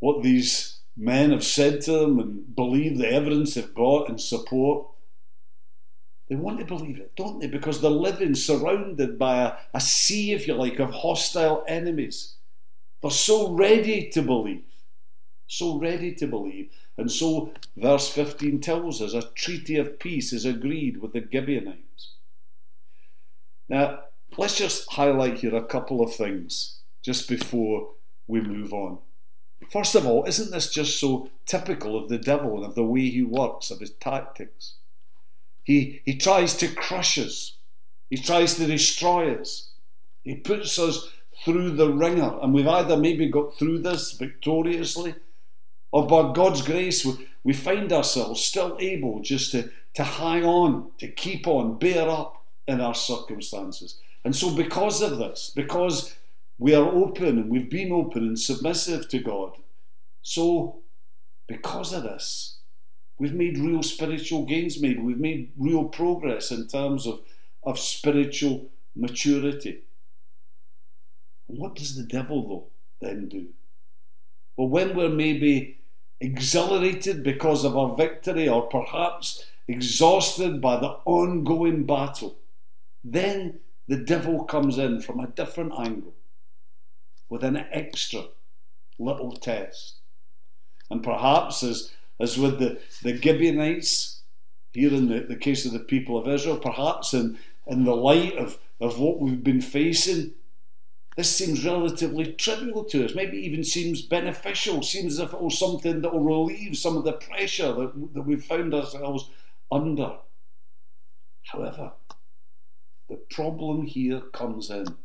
what 0.00 0.22
these 0.22 0.80
men 0.96 1.30
have 1.30 1.44
said 1.44 1.80
to 1.80 1.92
them 1.92 2.18
and 2.18 2.54
believe 2.54 2.98
the 2.98 3.10
evidence 3.10 3.54
they've 3.54 3.74
got 3.74 4.08
and 4.08 4.20
support, 4.20 4.86
they 6.28 6.36
want 6.36 6.58
to 6.58 6.66
believe 6.66 6.98
it, 6.98 7.16
don't 7.16 7.40
they? 7.40 7.46
Because 7.46 7.80
they're 7.80 7.90
living 7.90 8.34
surrounded 8.34 9.18
by 9.18 9.38
a, 9.38 9.52
a 9.72 9.80
sea, 9.80 10.32
if 10.32 10.46
you 10.46 10.54
like, 10.54 10.78
of 10.78 10.90
hostile 10.90 11.64
enemies. 11.66 12.34
They're 13.00 13.10
so 13.10 13.52
ready 13.52 14.10
to 14.10 14.20
believe, 14.20 14.64
so 15.46 15.78
ready 15.78 16.14
to 16.16 16.26
believe. 16.26 16.70
And 16.98 17.10
so, 17.10 17.54
verse 17.76 18.10
15 18.10 18.60
tells 18.60 19.00
us 19.00 19.14
a 19.14 19.30
treaty 19.34 19.76
of 19.76 19.98
peace 19.98 20.34
is 20.34 20.44
agreed 20.44 21.00
with 21.00 21.14
the 21.14 21.26
Gibeonites. 21.32 22.16
Now, 23.70 24.00
let's 24.36 24.56
just 24.56 24.92
highlight 24.92 25.38
here 25.38 25.54
a 25.54 25.64
couple 25.64 26.02
of 26.02 26.14
things 26.14 26.80
just 27.02 27.28
before 27.28 27.90
we 28.26 28.40
move 28.40 28.72
on. 28.72 28.98
First 29.70 29.94
of 29.94 30.06
all, 30.06 30.24
isn't 30.24 30.50
this 30.50 30.70
just 30.70 30.98
so 30.98 31.30
typical 31.46 31.96
of 31.96 32.08
the 32.08 32.18
devil 32.18 32.56
and 32.56 32.64
of 32.64 32.74
the 32.74 32.84
way 32.84 33.08
he 33.08 33.22
works, 33.22 33.70
of 33.70 33.80
his 33.80 33.90
tactics? 33.90 34.74
He, 35.64 36.00
he 36.04 36.16
tries 36.16 36.56
to 36.58 36.68
crush 36.68 37.18
us, 37.18 37.56
he 38.08 38.16
tries 38.16 38.54
to 38.54 38.66
destroy 38.66 39.34
us, 39.34 39.70
he 40.22 40.36
puts 40.36 40.78
us 40.78 41.10
through 41.44 41.70
the 41.72 41.92
wringer, 41.92 42.38
and 42.40 42.54
we've 42.54 42.66
either 42.66 42.96
maybe 42.96 43.28
got 43.28 43.56
through 43.58 43.80
this 43.80 44.12
victoriously, 44.12 45.14
or 45.92 46.06
by 46.06 46.32
God's 46.32 46.62
grace, 46.62 47.04
we, 47.04 47.28
we 47.44 47.52
find 47.52 47.92
ourselves 47.92 48.42
still 48.42 48.76
able 48.80 49.20
just 49.20 49.52
to, 49.52 49.70
to 49.94 50.04
hang 50.04 50.44
on, 50.44 50.90
to 50.98 51.08
keep 51.08 51.46
on, 51.46 51.78
bear 51.78 52.08
up 52.08 52.44
in 52.66 52.80
our 52.80 52.94
circumstances. 52.94 53.98
And 54.28 54.36
so, 54.36 54.54
because 54.54 55.00
of 55.00 55.16
this, 55.16 55.50
because 55.56 56.14
we 56.58 56.74
are 56.74 56.84
open 56.84 57.38
and 57.38 57.48
we've 57.48 57.70
been 57.70 57.90
open 57.90 58.24
and 58.24 58.38
submissive 58.38 59.08
to 59.08 59.20
God, 59.20 59.56
so 60.20 60.80
because 61.46 61.94
of 61.94 62.02
this, 62.02 62.58
we've 63.18 63.32
made 63.32 63.56
real 63.56 63.82
spiritual 63.82 64.44
gains, 64.44 64.82
maybe 64.82 64.98
we've 64.98 65.16
made 65.16 65.52
real 65.56 65.84
progress 65.84 66.50
in 66.50 66.66
terms 66.66 67.06
of, 67.06 67.22
of 67.62 67.78
spiritual 67.78 68.68
maturity. 68.94 69.78
What 71.46 71.76
does 71.76 71.96
the 71.96 72.04
devil, 72.04 72.46
though, 72.46 72.66
then 73.00 73.30
do? 73.30 73.46
Well, 74.58 74.68
when 74.68 74.94
we're 74.94 75.08
maybe 75.08 75.78
exhilarated 76.20 77.22
because 77.22 77.64
of 77.64 77.78
our 77.78 77.96
victory 77.96 78.46
or 78.46 78.68
perhaps 78.68 79.46
exhausted 79.66 80.60
by 80.60 80.78
the 80.78 80.98
ongoing 81.06 81.84
battle, 81.84 82.36
then 83.02 83.60
the 83.88 83.96
devil 83.96 84.44
comes 84.44 84.78
in 84.78 85.00
from 85.00 85.18
a 85.18 85.26
different 85.28 85.72
angle 85.78 86.14
with 87.28 87.42
an 87.42 87.56
extra 87.72 88.26
little 88.98 89.32
test. 89.32 89.96
And 90.90 91.02
perhaps, 91.02 91.62
as, 91.62 91.90
as 92.20 92.38
with 92.38 92.58
the, 92.58 92.80
the 93.02 93.16
Gibeonites, 93.16 94.22
here 94.72 94.92
in 94.92 95.08
the, 95.08 95.20
the 95.20 95.36
case 95.36 95.66
of 95.66 95.72
the 95.72 95.78
people 95.80 96.16
of 96.18 96.28
Israel, 96.28 96.58
perhaps 96.58 97.14
in, 97.14 97.38
in 97.66 97.84
the 97.84 97.96
light 97.96 98.36
of, 98.36 98.58
of 98.80 98.98
what 98.98 99.18
we've 99.18 99.42
been 99.42 99.60
facing, 99.60 100.32
this 101.16 101.34
seems 101.34 101.64
relatively 101.64 102.32
trivial 102.32 102.84
to 102.84 103.04
us, 103.04 103.14
maybe 103.14 103.38
even 103.38 103.64
seems 103.64 104.02
beneficial, 104.02 104.82
seems 104.82 105.14
as 105.14 105.18
if 105.18 105.34
it 105.34 105.40
was 105.40 105.58
something 105.58 106.00
that 106.00 106.12
will 106.12 106.20
relieve 106.20 106.76
some 106.76 106.96
of 106.96 107.04
the 107.04 107.12
pressure 107.12 107.72
that, 107.72 108.14
that 108.14 108.22
we've 108.22 108.44
found 108.44 108.72
ourselves 108.72 109.28
under. 109.72 110.18
However, 111.42 111.92
the 113.08 113.16
problem 113.16 113.86
here 113.86 114.20
comes 114.20 114.70
in 114.70 114.96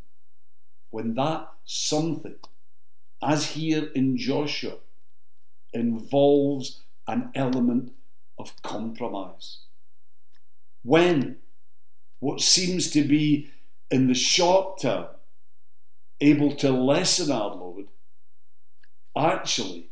when 0.90 1.16
that 1.16 1.48
something, 1.66 2.36
as 3.22 3.52
here 3.52 3.90
in 3.96 4.18
Joshua, 4.18 4.76
involves 5.74 6.82
an 7.08 7.32
element 7.34 7.94
of 8.38 8.62
compromise. 8.62 9.60
When 10.84 11.38
what 12.20 12.42
seems 12.42 12.92
to 12.92 13.04
be 13.04 13.50
in 13.90 14.08
the 14.08 14.14
short 14.14 14.82
term 14.82 15.08
able 16.22 16.56
to 16.58 16.72
lessen 16.72 17.32
our 17.32 17.56
load, 17.56 17.88
actually, 19.18 19.90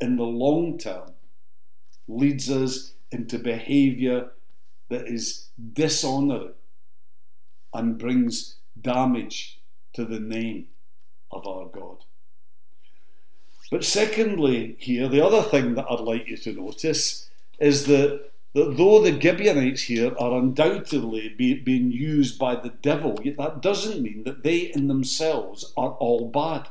in 0.00 0.16
the 0.16 0.24
long 0.24 0.78
term, 0.78 1.12
leads 2.08 2.50
us 2.50 2.94
into 3.12 3.38
behaviour 3.38 4.32
that 4.88 5.06
is 5.06 5.50
dishonouring 5.72 6.54
and 7.72 7.98
brings 7.98 8.56
damage 8.80 9.60
to 9.94 10.04
the 10.04 10.20
name 10.20 10.66
of 11.30 11.46
our 11.46 11.66
God. 11.66 12.04
But 13.70 13.84
secondly, 13.84 14.76
here, 14.78 15.08
the 15.08 15.24
other 15.24 15.42
thing 15.42 15.74
that 15.74 15.86
I'd 15.88 16.00
like 16.00 16.28
you 16.28 16.36
to 16.38 16.52
notice 16.52 17.30
is 17.60 17.86
that, 17.86 18.30
that 18.54 18.76
though 18.76 19.00
the 19.00 19.20
Gibeonites 19.20 19.82
here 19.82 20.12
are 20.18 20.38
undoubtedly 20.38 21.28
be, 21.28 21.54
being 21.54 21.92
used 21.92 22.38
by 22.38 22.56
the 22.56 22.70
devil, 22.82 23.20
that 23.38 23.62
doesn't 23.62 24.02
mean 24.02 24.24
that 24.24 24.42
they 24.42 24.58
in 24.58 24.88
themselves 24.88 25.72
are 25.76 25.92
all 25.92 26.28
bad. 26.28 26.68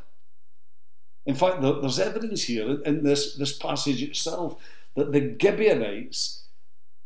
In 1.25 1.35
fact, 1.35 1.61
there's 1.61 1.99
evidence 1.99 2.43
here 2.43 2.81
in 2.81 3.03
this, 3.03 3.35
this 3.35 3.57
passage 3.57 4.01
itself 4.01 4.61
that 4.95 5.11
the 5.13 5.37
Gibeonites 5.39 6.43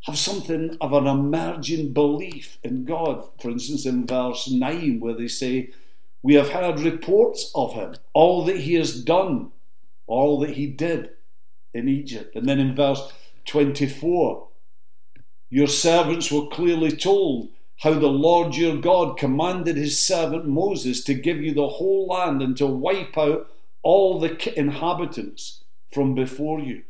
have 0.03 0.17
something 0.17 0.77
of 0.81 0.93
an 0.93 1.07
emerging 1.07 1.93
belief 1.93 2.57
in 2.63 2.83
God. 2.83 3.23
For 3.41 3.49
instance, 3.49 3.85
in 3.85 4.05
verse 4.05 4.49
9, 4.49 4.99
where 4.99 5.13
they 5.13 5.29
say, 5.29 5.69
We 6.21 6.35
have 6.35 6.49
heard 6.49 6.79
reports 6.79 7.51
of 7.55 7.73
him, 7.73 7.95
all 8.13 8.43
that 8.45 8.57
he 8.57 8.73
has 8.75 9.01
done, 9.01 9.51
all 10.05 10.39
that 10.41 10.51
he 10.51 10.67
did 10.67 11.11
in 11.73 11.87
Egypt. 11.87 12.35
And 12.35 12.47
then 12.47 12.59
in 12.59 12.75
verse 12.75 13.11
24, 13.45 14.47
Your 15.49 15.67
servants 15.67 16.31
were 16.31 16.47
clearly 16.47 16.91
told 16.91 17.49
how 17.79 17.93
the 17.93 18.07
Lord 18.07 18.55
your 18.55 18.77
God 18.77 19.17
commanded 19.17 19.77
his 19.77 19.99
servant 19.99 20.45
Moses 20.47 21.03
to 21.05 21.13
give 21.13 21.37
you 21.37 21.53
the 21.53 21.67
whole 21.67 22.07
land 22.07 22.41
and 22.41 22.55
to 22.57 22.67
wipe 22.67 23.17
out 23.17 23.49
all 23.81 24.19
the 24.19 24.59
inhabitants 24.59 25.63
from 25.91 26.13
before 26.13 26.59
you. 26.59 26.83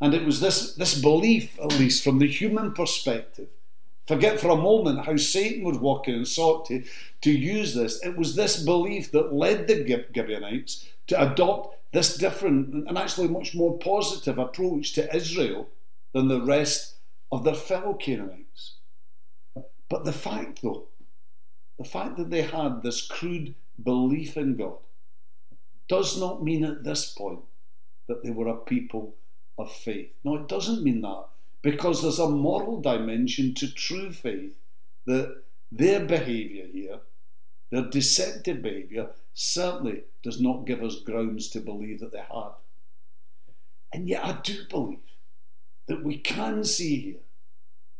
And 0.00 0.14
it 0.14 0.24
was 0.24 0.40
this, 0.40 0.74
this 0.74 1.00
belief, 1.00 1.58
at 1.60 1.78
least 1.78 2.02
from 2.02 2.18
the 2.18 2.26
human 2.26 2.72
perspective. 2.72 3.48
Forget 4.06 4.40
for 4.40 4.48
a 4.48 4.56
moment 4.56 5.04
how 5.04 5.16
Satan 5.16 5.62
was 5.62 5.78
working 5.78 6.14
and 6.14 6.26
sought 6.26 6.66
to, 6.66 6.82
to 7.20 7.30
use 7.30 7.74
this. 7.74 8.04
It 8.04 8.16
was 8.16 8.34
this 8.34 8.62
belief 8.62 9.12
that 9.12 9.32
led 9.32 9.68
the 9.68 9.84
Gibeonites 10.14 10.88
to 11.08 11.30
adopt 11.30 11.76
this 11.92 12.16
different 12.16 12.88
and 12.88 12.96
actually 12.96 13.28
much 13.28 13.54
more 13.54 13.78
positive 13.78 14.38
approach 14.38 14.94
to 14.94 15.14
Israel 15.14 15.68
than 16.12 16.28
the 16.28 16.40
rest 16.40 16.94
of 17.30 17.44
their 17.44 17.54
fellow 17.54 17.94
Canaanites. 17.94 18.76
But 19.88 20.04
the 20.04 20.12
fact, 20.12 20.62
though, 20.62 20.88
the 21.78 21.84
fact 21.84 22.16
that 22.16 22.30
they 22.30 22.42
had 22.42 22.82
this 22.82 23.06
crude 23.06 23.54
belief 23.82 24.36
in 24.36 24.56
God 24.56 24.78
does 25.88 26.18
not 26.18 26.42
mean 26.42 26.64
at 26.64 26.84
this 26.84 27.12
point 27.12 27.40
that 28.06 28.22
they 28.22 28.30
were 28.30 28.48
a 28.48 28.56
people 28.56 29.14
of 29.60 29.72
faith. 29.72 30.12
No, 30.24 30.36
it 30.36 30.48
doesn't 30.48 30.82
mean 30.82 31.02
that 31.02 31.24
because 31.62 32.02
there's 32.02 32.18
a 32.18 32.28
moral 32.28 32.80
dimension 32.80 33.54
to 33.54 33.72
true 33.72 34.12
faith 34.12 34.54
that 35.06 35.42
their 35.70 36.00
behaviour 36.04 36.66
here, 36.72 37.00
their 37.70 37.88
deceptive 37.88 38.62
behaviour, 38.62 39.10
certainly 39.34 40.02
does 40.22 40.40
not 40.40 40.66
give 40.66 40.82
us 40.82 41.00
grounds 41.00 41.48
to 41.50 41.60
believe 41.60 42.00
that 42.00 42.12
they 42.12 42.18
had. 42.18 42.52
And 43.92 44.08
yet, 44.08 44.24
I 44.24 44.38
do 44.42 44.64
believe 44.68 44.98
that 45.88 46.04
we 46.04 46.18
can 46.18 46.64
see 46.64 47.00
here 47.00 47.20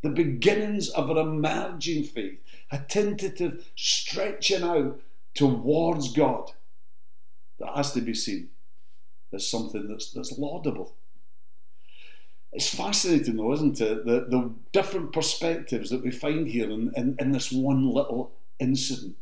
the 0.03 0.11
beginnings 0.11 0.89
of 0.91 1.11
an 1.11 1.19
emerging 1.19 2.05
faith, 2.05 2.39
a 2.71 2.79
tentative 2.79 3.71
stretching 3.77 4.63
out 4.63 5.01
towards 5.35 6.13
God 6.13 6.53
that 7.59 7.75
has 7.77 7.93
to 7.93 8.01
be 8.01 8.15
seen 8.15 8.49
as 9.33 9.49
something 9.49 9.89
that's, 9.89 10.11
that's 10.13 10.39
laudable. 10.39 10.95
It's 12.53 12.75
fascinating, 12.75 13.37
though, 13.37 13.53
isn't 13.53 13.81
it? 13.81 14.05
The, 14.05 14.27
the 14.29 14.53
different 14.73 15.13
perspectives 15.13 15.91
that 15.91 16.03
we 16.03 16.11
find 16.11 16.49
here 16.49 16.69
in, 16.71 16.93
in, 16.97 17.17
in 17.19 17.33
this 17.33 17.53
one 17.53 17.89
little 17.89 18.33
incident. 18.59 19.17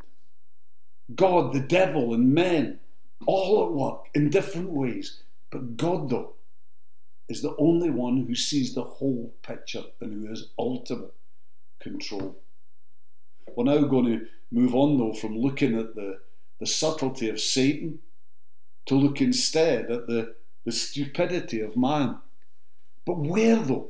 God, 1.15 1.53
the 1.53 1.61
devil, 1.61 2.15
and 2.15 2.33
men 2.33 2.81
all 3.27 3.67
at 3.67 3.73
work 3.73 4.07
in 4.15 4.31
different 4.31 4.71
ways. 4.71 5.21
But 5.51 5.77
God, 5.77 6.09
though, 6.09 6.35
is 7.29 7.43
the 7.43 7.55
only 7.59 7.91
one 7.91 8.27
who 8.27 8.35
sees 8.35 8.75
the 8.75 8.85
whole 8.85 9.35
picture 9.43 9.85
and 10.01 10.13
who 10.13 10.29
has 10.31 10.49
ultimate 10.59 11.15
control. 11.81 12.37
We're 13.55 13.65
now 13.65 13.87
going 13.87 14.07
to 14.07 14.27
move 14.51 14.75
on, 14.75 14.99
though, 14.99 15.13
from 15.13 15.37
looking 15.37 15.79
at 15.79 15.95
the, 15.95 16.21
the 16.61 16.67
subtlety 16.67 17.29
of 17.29 17.41
Satan 17.41 17.99
to 18.87 18.95
look 18.95 19.21
instead 19.21 19.91
at 19.91 20.07
the, 20.07 20.35
the 20.65 20.73
stupidity 20.73 21.61
of 21.61 21.77
man. 21.77 22.19
But 23.09 23.21
where, 23.21 23.57
though? 23.57 23.89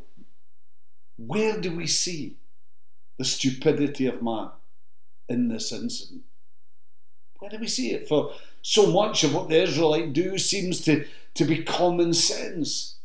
Where 1.17 1.61
do 1.61 1.75
we 1.75 1.89
see 1.89 2.37
the 3.19 3.25
stupidity 3.25 4.07
of 4.07 4.23
man 4.23 4.51
in 5.29 5.49
this 5.49 5.73
incident? 5.73 6.23
Where 7.41 7.51
do 7.51 7.59
we 7.59 7.67
see 7.67 7.91
it? 7.91 8.07
For 8.07 8.31
so 8.63 8.93
much 8.93 9.25
of 9.25 9.35
what 9.35 9.49
the 9.49 9.61
Israelites 9.61 10.13
do 10.13 10.39
seems 10.39 10.83
to, 10.83 11.05
to 11.35 11.45
be 11.45 11.65
common 11.65 12.15
sense. 12.15 12.99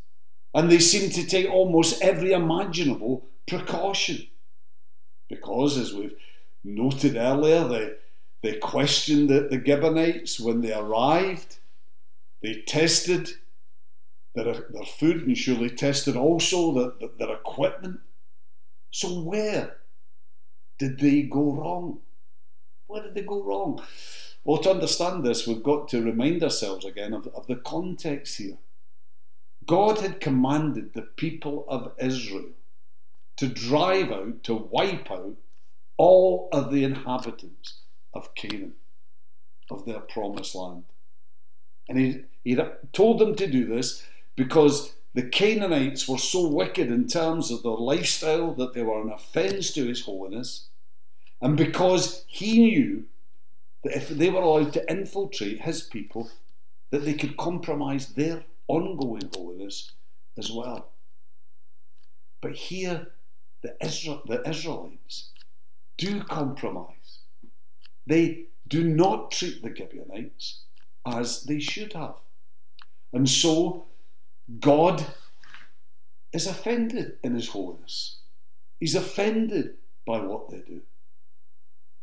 And 0.53 0.69
they 0.69 0.77
seem 0.77 1.09
to 1.09 1.25
take 1.25 1.49
almost 1.49 1.99
every 2.03 2.31
imaginable 2.31 3.25
precaution. 3.47 4.27
Because, 5.27 5.79
as 5.79 5.95
we've 5.95 6.13
noted 6.63 7.17
earlier, 7.17 7.67
they, 7.67 7.93
they 8.43 8.57
questioned 8.59 9.31
the, 9.31 9.47
the 9.49 9.63
Gibeonites 9.65 10.39
when 10.39 10.61
they 10.61 10.75
arrived. 10.75 11.57
They 12.43 12.61
tested 12.67 13.31
their, 14.35 14.45
their 14.45 14.85
food 14.85 15.27
and 15.27 15.37
surely 15.37 15.69
tested 15.69 16.15
also 16.15 16.95
their, 16.99 17.09
their 17.19 17.35
equipment. 17.35 17.99
So, 18.91 19.21
where 19.21 19.77
did 20.77 20.99
they 20.99 21.23
go 21.23 21.53
wrong? 21.53 21.99
Where 22.87 23.03
did 23.03 23.15
they 23.15 23.21
go 23.21 23.43
wrong? 23.43 23.81
Well, 24.43 24.57
to 24.59 24.71
understand 24.71 25.23
this, 25.23 25.47
we've 25.47 25.63
got 25.63 25.87
to 25.89 26.01
remind 26.01 26.43
ourselves 26.43 26.85
again 26.85 27.13
of, 27.13 27.27
of 27.27 27.47
the 27.47 27.55
context 27.55 28.37
here. 28.37 28.57
God 29.65 29.99
had 29.99 30.19
commanded 30.19 30.93
the 30.93 31.03
people 31.03 31.65
of 31.69 31.93
Israel 31.97 32.49
to 33.37 33.47
drive 33.47 34.11
out, 34.11 34.43
to 34.43 34.53
wipe 34.53 35.09
out 35.09 35.37
all 35.97 36.49
of 36.51 36.71
the 36.71 36.83
inhabitants 36.83 37.75
of 38.13 38.35
Canaan, 38.35 38.73
of 39.71 39.85
their 39.85 39.99
promised 39.99 40.55
land. 40.55 40.83
And 41.87 41.97
he, 41.97 42.23
he 42.43 42.59
told 42.91 43.19
them 43.19 43.35
to 43.35 43.47
do 43.47 43.65
this 43.65 44.03
because 44.35 44.93
the 45.13 45.23
Canaanites 45.23 46.07
were 46.07 46.17
so 46.17 46.47
wicked 46.47 46.87
in 46.87 47.07
terms 47.07 47.51
of 47.51 47.63
their 47.63 47.71
lifestyle 47.71 48.53
that 48.55 48.73
they 48.73 48.81
were 48.81 49.01
an 49.01 49.11
offence 49.11 49.71
to 49.73 49.85
his 49.87 50.01
holiness, 50.01 50.67
and 51.41 51.55
because 51.55 52.25
he 52.27 52.59
knew 52.59 53.05
that 53.83 53.95
if 53.95 54.09
they 54.09 54.29
were 54.29 54.41
allowed 54.41 54.73
to 54.73 54.91
infiltrate 54.91 55.61
his 55.61 55.81
people, 55.81 56.29
that 56.91 57.05
they 57.05 57.13
could 57.13 57.37
compromise 57.37 58.07
their 58.07 58.43
ongoing 58.67 59.29
holiness 59.35 59.91
as 60.37 60.51
well. 60.51 60.91
But 62.41 62.53
here, 62.53 63.07
the, 63.61 63.75
Israel, 63.81 64.21
the 64.25 64.47
Israelites 64.47 65.29
do 65.97 66.23
compromise. 66.23 67.19
They 68.05 68.45
do 68.67 68.83
not 68.83 69.31
treat 69.31 69.61
the 69.63 69.75
Gibeonites 69.75 70.63
as 71.05 71.43
they 71.43 71.59
should 71.59 71.93
have. 71.93 72.15
And 73.11 73.29
so, 73.29 73.85
God 74.59 75.05
is 76.31 76.47
offended 76.47 77.17
in 77.23 77.35
his 77.35 77.49
holiness. 77.49 78.17
He's 78.79 78.95
offended 78.95 79.75
by 80.05 80.19
what 80.19 80.49
they 80.49 80.59
do. 80.59 80.81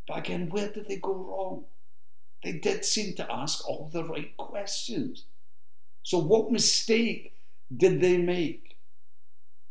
But 0.08 0.18
again, 0.18 0.48
where 0.48 0.70
did 0.70 0.88
they 0.88 0.96
go 0.96 1.14
wrong? 1.14 1.64
They 2.42 2.52
did 2.52 2.84
seem 2.84 3.14
to 3.16 3.30
ask 3.30 3.68
all 3.68 3.90
the 3.92 4.04
right 4.04 4.34
questions. 4.36 5.24
So, 6.02 6.18
what 6.18 6.50
mistake 6.50 7.34
did 7.74 8.00
they 8.00 8.16
make? 8.16 8.76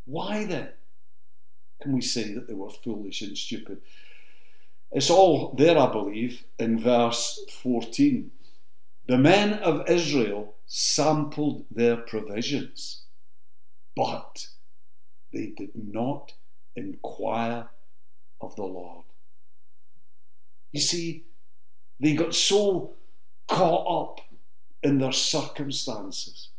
Why 0.05 0.45
then 0.45 0.69
can 1.81 1.93
we 1.93 2.01
say 2.01 2.33
that 2.33 2.47
they 2.47 2.53
were 2.53 2.69
foolish 2.69 3.21
and 3.21 3.37
stupid? 3.37 3.81
It's 4.91 5.09
all 5.09 5.53
there, 5.57 5.77
I 5.77 5.91
believe, 5.91 6.45
in 6.57 6.79
verse 6.79 7.39
14. 7.61 8.31
The 9.07 9.17
men 9.17 9.53
of 9.53 9.89
Israel 9.89 10.55
sampled 10.71 11.65
their 11.71 11.97
provisions, 11.97 13.01
but 13.95 14.47
they 15.33 15.47
did 15.57 15.71
not 15.73 16.33
inquire 16.75 17.67
of 18.39 18.55
the 18.55 18.63
Lord. 18.63 19.05
You 20.71 20.79
see, 20.79 21.25
they 21.99 22.13
got 22.13 22.35
so 22.35 22.93
caught 23.47 24.11
up 24.19 24.25
in 24.83 24.99
their 24.99 25.11
circumstances. 25.11 26.49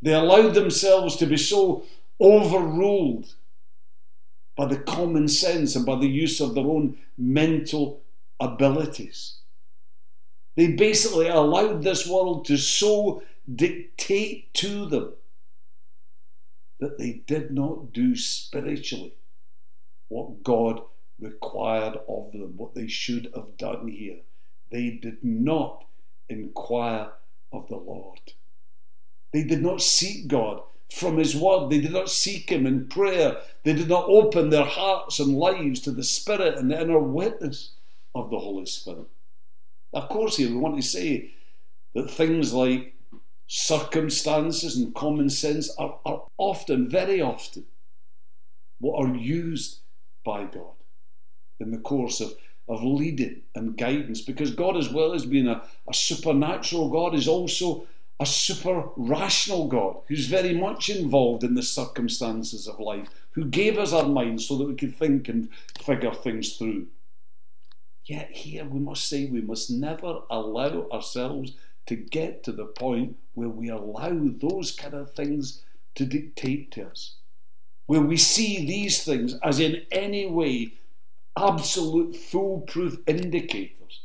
They 0.00 0.14
allowed 0.14 0.54
themselves 0.54 1.16
to 1.16 1.26
be 1.26 1.36
so 1.36 1.84
overruled 2.20 3.34
by 4.56 4.66
the 4.66 4.78
common 4.78 5.26
sense 5.26 5.74
and 5.74 5.84
by 5.84 5.96
the 5.98 6.08
use 6.08 6.40
of 6.40 6.54
their 6.54 6.64
own 6.64 6.96
mental 7.18 8.02
abilities. 8.38 9.39
They 10.56 10.72
basically 10.72 11.28
allowed 11.28 11.82
this 11.82 12.06
world 12.06 12.44
to 12.46 12.56
so 12.56 13.22
dictate 13.52 14.52
to 14.54 14.86
them 14.86 15.14
that 16.80 16.98
they 16.98 17.22
did 17.26 17.50
not 17.50 17.92
do 17.92 18.16
spiritually 18.16 19.14
what 20.08 20.42
God 20.42 20.82
required 21.20 21.98
of 22.08 22.32
them, 22.32 22.54
what 22.56 22.74
they 22.74 22.88
should 22.88 23.30
have 23.34 23.56
done 23.56 23.88
here. 23.88 24.20
They 24.70 24.90
did 24.90 25.22
not 25.22 25.84
inquire 26.28 27.10
of 27.52 27.68
the 27.68 27.76
Lord. 27.76 28.32
They 29.32 29.44
did 29.44 29.62
not 29.62 29.82
seek 29.82 30.28
God 30.28 30.62
from 30.92 31.18
His 31.18 31.36
Word. 31.36 31.70
They 31.70 31.80
did 31.80 31.92
not 31.92 32.10
seek 32.10 32.50
Him 32.50 32.66
in 32.66 32.88
prayer. 32.88 33.38
They 33.64 33.74
did 33.74 33.88
not 33.88 34.08
open 34.08 34.50
their 34.50 34.64
hearts 34.64 35.20
and 35.20 35.36
lives 35.36 35.80
to 35.80 35.90
the 35.90 36.04
Spirit 36.04 36.56
and 36.56 36.70
the 36.70 36.80
inner 36.80 36.98
witness 36.98 37.72
of 38.14 38.30
the 38.30 38.38
Holy 38.38 38.66
Spirit. 38.66 39.06
Of 39.92 40.08
course, 40.08 40.36
here 40.36 40.50
we 40.50 40.56
want 40.56 40.76
to 40.76 40.82
say 40.82 41.32
that 41.94 42.10
things 42.10 42.52
like 42.52 42.94
circumstances 43.46 44.76
and 44.76 44.94
common 44.94 45.28
sense 45.28 45.74
are, 45.76 45.98
are 46.04 46.22
often, 46.38 46.88
very 46.88 47.20
often, 47.20 47.64
what 48.78 49.04
are 49.04 49.14
used 49.14 49.80
by 50.24 50.44
God 50.44 50.74
in 51.58 51.72
the 51.72 51.78
course 51.78 52.20
of, 52.20 52.34
of 52.68 52.82
leading 52.82 53.42
and 53.54 53.76
guidance 53.76 54.20
because 54.20 54.52
God, 54.52 54.76
as 54.76 54.88
well 54.88 55.12
as 55.12 55.26
being 55.26 55.48
a, 55.48 55.62
a 55.88 55.94
supernatural 55.94 56.88
God, 56.90 57.14
is 57.14 57.28
also 57.28 57.86
a 58.20 58.26
super 58.26 58.84
rational 58.96 59.66
God 59.66 59.96
who's 60.06 60.26
very 60.26 60.54
much 60.54 60.90
involved 60.90 61.42
in 61.42 61.54
the 61.54 61.62
circumstances 61.62 62.68
of 62.68 62.78
life, 62.78 63.08
who 63.32 63.46
gave 63.46 63.78
us 63.78 63.92
our 63.92 64.06
minds 64.06 64.46
so 64.46 64.56
that 64.58 64.68
we 64.68 64.74
could 64.74 64.94
think 64.94 65.28
and 65.28 65.48
figure 65.82 66.12
things 66.12 66.56
through. 66.56 66.86
Yet, 68.04 68.30
here 68.30 68.64
we 68.64 68.80
must 68.80 69.08
say 69.08 69.26
we 69.26 69.40
must 69.40 69.70
never 69.70 70.20
allow 70.30 70.88
ourselves 70.90 71.52
to 71.86 71.96
get 71.96 72.42
to 72.44 72.52
the 72.52 72.66
point 72.66 73.16
where 73.34 73.48
we 73.48 73.68
allow 73.68 74.10
those 74.10 74.72
kind 74.72 74.94
of 74.94 75.12
things 75.12 75.62
to 75.94 76.06
dictate 76.06 76.70
to 76.72 76.86
us, 76.86 77.16
where 77.86 78.00
we 78.00 78.16
see 78.16 78.66
these 78.66 79.04
things 79.04 79.34
as 79.42 79.60
in 79.60 79.82
any 79.90 80.26
way 80.26 80.74
absolute 81.36 82.16
foolproof 82.16 82.98
indicators 83.06 84.00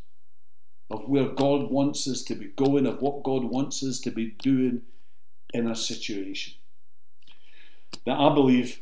of 0.90 1.08
where 1.08 1.30
God 1.30 1.72
wants 1.72 2.08
us 2.08 2.22
to 2.24 2.36
be 2.36 2.46
going, 2.56 2.86
of 2.86 3.02
what 3.02 3.24
God 3.24 3.44
wants 3.44 3.84
us 3.84 4.00
to 4.02 4.12
be 4.12 4.36
doing 4.40 4.82
in 5.54 5.68
a 5.68 5.76
situation. 5.76 6.54
Now, 8.06 8.30
I 8.30 8.34
believe 8.34 8.82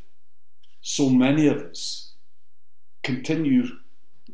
so 0.81 1.09
many 1.09 1.47
of 1.47 1.57
us 1.57 2.13
continue 3.03 3.67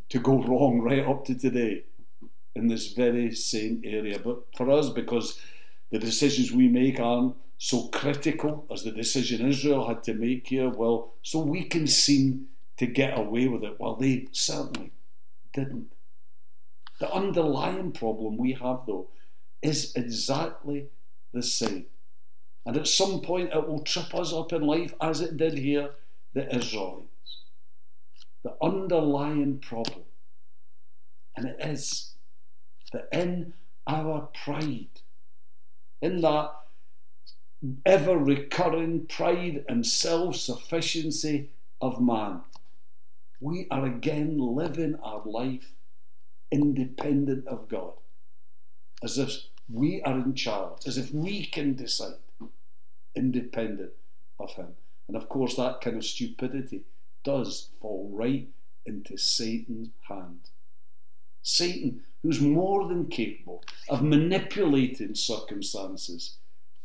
to 0.10 0.19
go 0.19 0.41
wrong 0.48 0.82
right 0.82 1.06
up 1.06 1.26
to 1.26 1.36
today 1.36 1.84
in 2.56 2.67
this 2.67 2.93
very 2.93 3.34
same 3.34 3.82
area. 3.86 4.19
But 4.19 4.43
for 4.56 4.69
us, 4.69 4.89
because 4.89 5.39
the 5.91 6.00
decisions 6.00 6.52
we 6.52 6.67
make 6.67 7.00
aren't 7.00 7.36
so 7.58 7.88
critical 7.89 8.65
as 8.72 8.84
the 8.84 8.91
decision 8.91 9.48
Israel 9.48 9.88
had 9.88 10.04
to 10.04 10.13
make 10.13 10.48
here, 10.48 10.69
well, 10.69 11.13
so 11.22 11.39
we 11.39 11.63
can 11.63 11.88
seem 11.88 12.48
to 12.78 12.88
get 12.88 13.17
away 13.17 13.48
with 13.48 13.63
it. 13.63 13.80
Well, 13.80 13.95
they 13.95 14.28
certainly 14.32 14.91
didn't. 15.54 15.91
The 17.00 17.12
underlying 17.12 17.91
problem 17.91 18.38
we 18.38 18.54
have, 18.54 18.86
though, 18.88 19.10
is 19.62 19.93
exactly 19.95 20.88
the 21.34 21.43
same. 21.43 21.86
And 22.65 22.78
at 22.78 22.88
some 22.88 23.22
point, 23.22 23.54
it 23.54 23.67
will 23.67 23.82
trip 23.82 24.13
us 24.15 24.34
up 24.34 24.54
in 24.54 24.62
life, 24.62 24.93
as 25.02 25.22
it 25.22 25.38
did 25.38 25.58
here, 25.58 25.91
the 26.34 26.54
Israelites. 26.56 27.08
The 28.43 28.56
underlying 28.62 29.60
problem, 29.60 30.06
and 31.36 31.47
it 31.47 31.58
is 31.60 32.13
that 32.93 33.08
in 33.12 33.54
our 33.88 34.30
pride, 34.34 35.02
in 36.02 36.21
that 36.21 36.52
ever 37.86 38.17
recurring 38.17 39.06
pride 39.06 39.65
and 39.67 39.86
self 39.86 40.36
sufficiency 40.36 41.49
of 41.82 42.02
man. 42.02 42.41
We 43.41 43.67
are 43.71 43.86
again 43.86 44.38
living 44.38 44.95
our 45.02 45.21
life 45.25 45.71
independent 46.52 47.47
of 47.47 47.69
God, 47.69 47.93
as 49.04 49.17
if 49.17 49.32
we 49.69 50.02
are 50.02 50.17
in 50.17 50.34
charge, 50.34 50.88
as 50.88 50.97
if 50.97 51.13
we 51.13 51.45
can 51.45 51.75
decide, 51.75 52.15
independent 53.15 53.91
of 54.39 54.54
Him. 54.56 54.73
And 55.08 55.15
of 55.15 55.30
course, 55.30 55.56
that 55.56 55.82
kind 55.82 55.97
of 55.97 56.06
stupidity 56.06 56.84
does 57.23 57.69
fall 57.79 58.10
right 58.13 58.47
into 58.86 59.17
Satan's 59.17 59.89
hand. 60.08 60.49
Satan, 61.41 62.01
who's 62.21 62.41
more 62.41 62.88
than 62.88 63.08
capable 63.08 63.63
of 63.88 64.03
manipulating 64.03 65.15
circumstances 65.15 66.38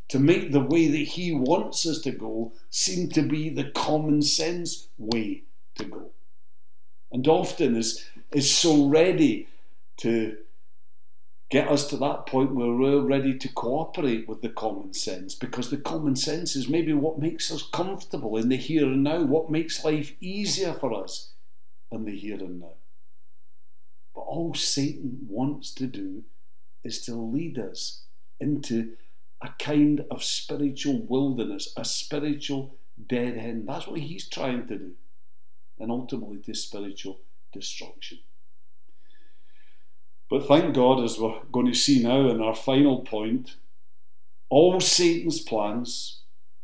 to 0.08 0.18
make 0.18 0.52
the 0.52 0.60
way 0.60 0.88
that 0.88 0.96
he 0.96 1.32
wants 1.32 1.86
us 1.86 1.98
to 2.00 2.10
go 2.10 2.52
seem 2.70 3.08
to 3.10 3.22
be 3.22 3.48
the 3.48 3.70
common 3.70 4.22
sense 4.22 4.88
way 4.98 5.42
to 5.76 5.84
go. 5.84 6.10
And 7.10 7.26
often 7.26 7.76
is, 7.76 8.04
is 8.32 8.54
so 8.54 8.86
ready 8.86 9.48
to 9.98 10.36
get 11.54 11.68
us 11.68 11.86
to 11.86 11.96
that 11.96 12.26
point 12.26 12.52
where 12.52 12.72
we're 12.72 13.00
ready 13.00 13.38
to 13.38 13.48
cooperate 13.48 14.28
with 14.28 14.42
the 14.42 14.48
common 14.48 14.92
sense 14.92 15.36
because 15.36 15.70
the 15.70 15.76
common 15.76 16.16
sense 16.16 16.56
is 16.56 16.68
maybe 16.68 16.92
what 16.92 17.20
makes 17.20 17.48
us 17.52 17.62
comfortable 17.62 18.36
in 18.36 18.48
the 18.48 18.56
here 18.56 18.82
and 18.82 19.04
now, 19.04 19.22
what 19.22 19.48
makes 19.48 19.84
life 19.84 20.14
easier 20.20 20.72
for 20.72 20.92
us 20.92 21.30
in 21.92 22.06
the 22.06 22.18
here 22.18 22.40
and 22.40 22.60
now. 22.60 22.74
But 24.16 24.22
all 24.22 24.52
Satan 24.54 25.28
wants 25.28 25.72
to 25.74 25.86
do 25.86 26.24
is 26.82 27.00
to 27.02 27.14
lead 27.14 27.56
us 27.56 28.02
into 28.40 28.96
a 29.40 29.50
kind 29.56 30.04
of 30.10 30.24
spiritual 30.24 31.02
wilderness, 31.02 31.72
a 31.76 31.84
spiritual 31.84 32.74
dead 33.06 33.36
end. 33.36 33.68
That's 33.68 33.86
what 33.86 34.00
he's 34.00 34.28
trying 34.28 34.66
to 34.66 34.76
do. 34.76 34.90
And 35.78 35.92
ultimately 35.92 36.38
to 36.38 36.54
spiritual 36.54 37.20
destruction. 37.52 38.18
But 40.30 40.46
thank 40.46 40.74
God, 40.74 41.02
as 41.04 41.18
we're 41.18 41.40
going 41.52 41.66
to 41.66 41.74
see 41.74 42.02
now 42.02 42.28
in 42.28 42.40
our 42.40 42.54
final 42.54 43.00
point, 43.00 43.56
all 44.48 44.80
Satan's 44.80 45.40
plans, 45.40 46.20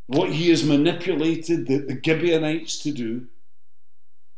what 0.07 0.31
he 0.31 0.51
has 0.51 0.65
manipulated 0.65 1.67
the, 1.67 1.79
the 1.79 2.01
Gibeonites 2.03 2.79
to 2.81 2.93
do, 2.93 3.27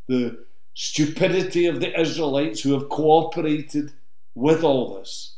the 0.09 0.45
stupidity 0.75 1.67
of 1.67 1.81
the 1.81 1.99
Israelites 1.99 2.61
who 2.61 2.73
have 2.73 2.89
cooperated 2.89 3.93
with 4.35 4.65
all 4.65 4.95
this, 4.97 5.37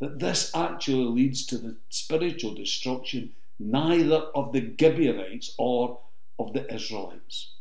that 0.00 0.18
this 0.18 0.50
actually 0.54 1.04
leads 1.04 1.46
to 1.46 1.58
the 1.58 1.76
spiritual 1.88 2.54
destruction 2.54 3.32
neither 3.58 4.26
of 4.34 4.52
the 4.52 4.74
Gibeonites 4.78 5.54
or 5.58 6.00
of 6.38 6.52
the 6.52 6.72
Israelites. 6.72 7.52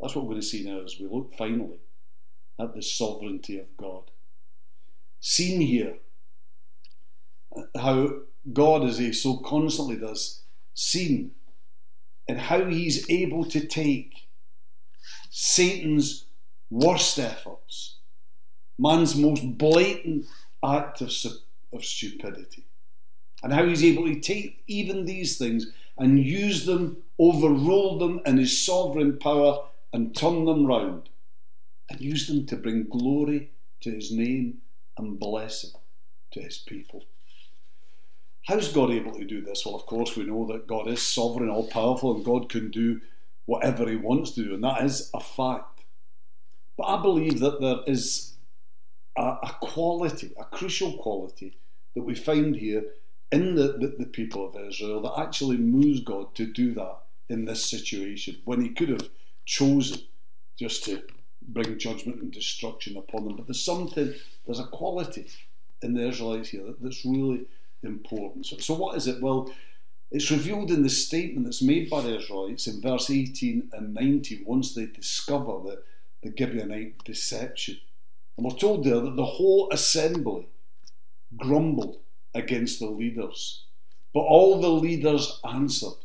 That's 0.00 0.14
what 0.14 0.24
we're 0.24 0.32
going 0.32 0.42
to 0.42 0.46
see 0.46 0.64
now 0.64 0.82
as 0.84 0.98
we 1.00 1.06
look 1.06 1.32
finally 1.36 1.80
at 2.60 2.74
the 2.74 2.82
sovereignty 2.82 3.58
of 3.58 3.76
God. 3.76 4.10
Seen 5.20 5.60
here, 5.60 5.96
how 7.76 8.10
God, 8.52 8.84
as 8.84 8.98
He 8.98 9.12
so 9.12 9.38
constantly 9.38 9.96
does, 9.96 10.42
seen 10.74 11.32
and 12.28 12.38
how 12.38 12.64
He's 12.66 13.08
able 13.10 13.44
to 13.46 13.66
take 13.66 14.28
Satan's 15.30 16.26
worst 16.70 17.18
efforts, 17.18 17.98
man's 18.78 19.16
most 19.16 19.58
blatant 19.58 20.26
act 20.64 21.00
of, 21.00 21.12
of 21.72 21.84
stupidity, 21.84 22.64
and 23.42 23.52
how 23.52 23.64
he's 23.64 23.84
able 23.84 24.04
to 24.06 24.20
take 24.20 24.62
even 24.66 25.04
these 25.04 25.38
things 25.38 25.72
and 25.96 26.24
use 26.24 26.66
them, 26.66 27.02
overrule 27.18 27.98
them 27.98 28.20
in 28.26 28.38
his 28.38 28.64
sovereign 28.64 29.18
power, 29.18 29.64
and 29.92 30.14
turn 30.14 30.44
them 30.44 30.66
round, 30.66 31.08
and 31.88 32.00
use 32.00 32.26
them 32.26 32.46
to 32.46 32.56
bring 32.56 32.84
glory 32.84 33.50
to 33.80 33.90
his 33.90 34.12
name 34.12 34.58
and 34.98 35.18
blessing 35.18 35.70
to 36.32 36.40
his 36.40 36.58
people. 36.58 37.04
How's 38.46 38.72
God 38.72 38.90
able 38.90 39.12
to 39.12 39.24
do 39.24 39.42
this? 39.42 39.64
Well, 39.64 39.74
of 39.74 39.86
course, 39.86 40.16
we 40.16 40.24
know 40.24 40.46
that 40.46 40.66
God 40.66 40.88
is 40.88 41.02
sovereign, 41.02 41.50
all 41.50 41.68
powerful, 41.68 42.14
and 42.14 42.24
God 42.24 42.48
can 42.48 42.70
do 42.70 43.00
whatever 43.46 43.88
he 43.88 43.96
wants 43.96 44.32
to 44.32 44.44
do, 44.44 44.54
and 44.54 44.64
that 44.64 44.84
is 44.84 45.10
a 45.14 45.20
fact. 45.20 45.84
But 46.76 46.84
I 46.84 47.02
believe 47.02 47.40
that 47.40 47.60
there 47.60 47.80
is 47.86 48.34
a, 49.16 49.22
a 49.22 49.56
quality, 49.60 50.32
a 50.38 50.44
crucial 50.44 50.96
quality, 50.98 51.58
that 51.94 52.04
we 52.04 52.14
find 52.14 52.56
here 52.56 52.84
in 53.30 53.54
the, 53.54 53.76
the, 53.78 53.94
the 53.98 54.06
people 54.06 54.46
of 54.46 54.68
Israel 54.68 55.02
that 55.02 55.18
actually 55.18 55.58
moves 55.58 56.00
God 56.00 56.34
to 56.36 56.46
do 56.46 56.72
that 56.74 56.98
in 57.28 57.44
this 57.44 57.64
situation 57.64 58.38
when 58.44 58.62
he 58.62 58.70
could 58.70 58.88
have 58.88 59.10
chosen 59.44 60.00
just 60.58 60.84
to 60.84 61.02
bring 61.48 61.78
judgment 61.78 62.22
and 62.22 62.32
destruction 62.32 62.96
upon 62.96 63.24
them. 63.24 63.36
But 63.36 63.46
there's 63.46 63.64
something, 63.64 64.14
there's 64.46 64.60
a 64.60 64.66
quality 64.66 65.26
in 65.82 65.94
the 65.94 66.08
Israelites 66.08 66.50
here 66.50 66.74
that's 66.80 67.04
really 67.04 67.46
important. 67.82 68.46
So, 68.46 68.58
so 68.58 68.74
what 68.74 68.96
is 68.96 69.06
it? 69.06 69.22
Well, 69.22 69.50
it's 70.10 70.30
revealed 70.30 70.70
in 70.70 70.82
the 70.82 70.90
statement 70.90 71.46
that's 71.46 71.62
made 71.62 71.90
by 71.90 72.00
the 72.00 72.16
Israelites 72.16 72.66
in 72.66 72.80
verse 72.80 73.10
18 73.10 73.70
and 73.72 73.94
19 73.94 74.44
once 74.46 74.74
they 74.74 74.86
discover 74.86 75.58
the, 75.64 75.82
the 76.22 76.30
Gibeonite 76.30 77.04
deception. 77.04 77.78
And 78.36 78.46
we're 78.46 78.56
told 78.56 78.84
there 78.84 79.00
that 79.00 79.16
the 79.16 79.24
whole 79.24 79.68
assembly 79.70 80.48
grumbled 81.36 81.98
against 82.34 82.78
the 82.78 82.86
leaders. 82.86 83.64
But 84.14 84.20
all 84.20 84.60
the 84.60 84.70
leaders 84.70 85.40
answered, 85.44 85.98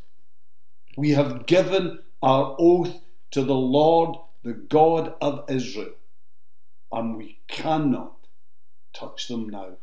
We 0.96 1.10
have 1.10 1.46
given 1.46 2.00
our 2.22 2.54
oath 2.58 3.00
to 3.30 3.42
the 3.42 3.54
Lord, 3.54 4.16
the 4.44 4.52
God 4.52 5.14
of 5.20 5.44
Israel, 5.48 5.94
and 6.92 7.16
we 7.16 7.38
cannot 7.48 8.14
touch 8.92 9.26
them 9.26 9.48
now. 9.48 9.78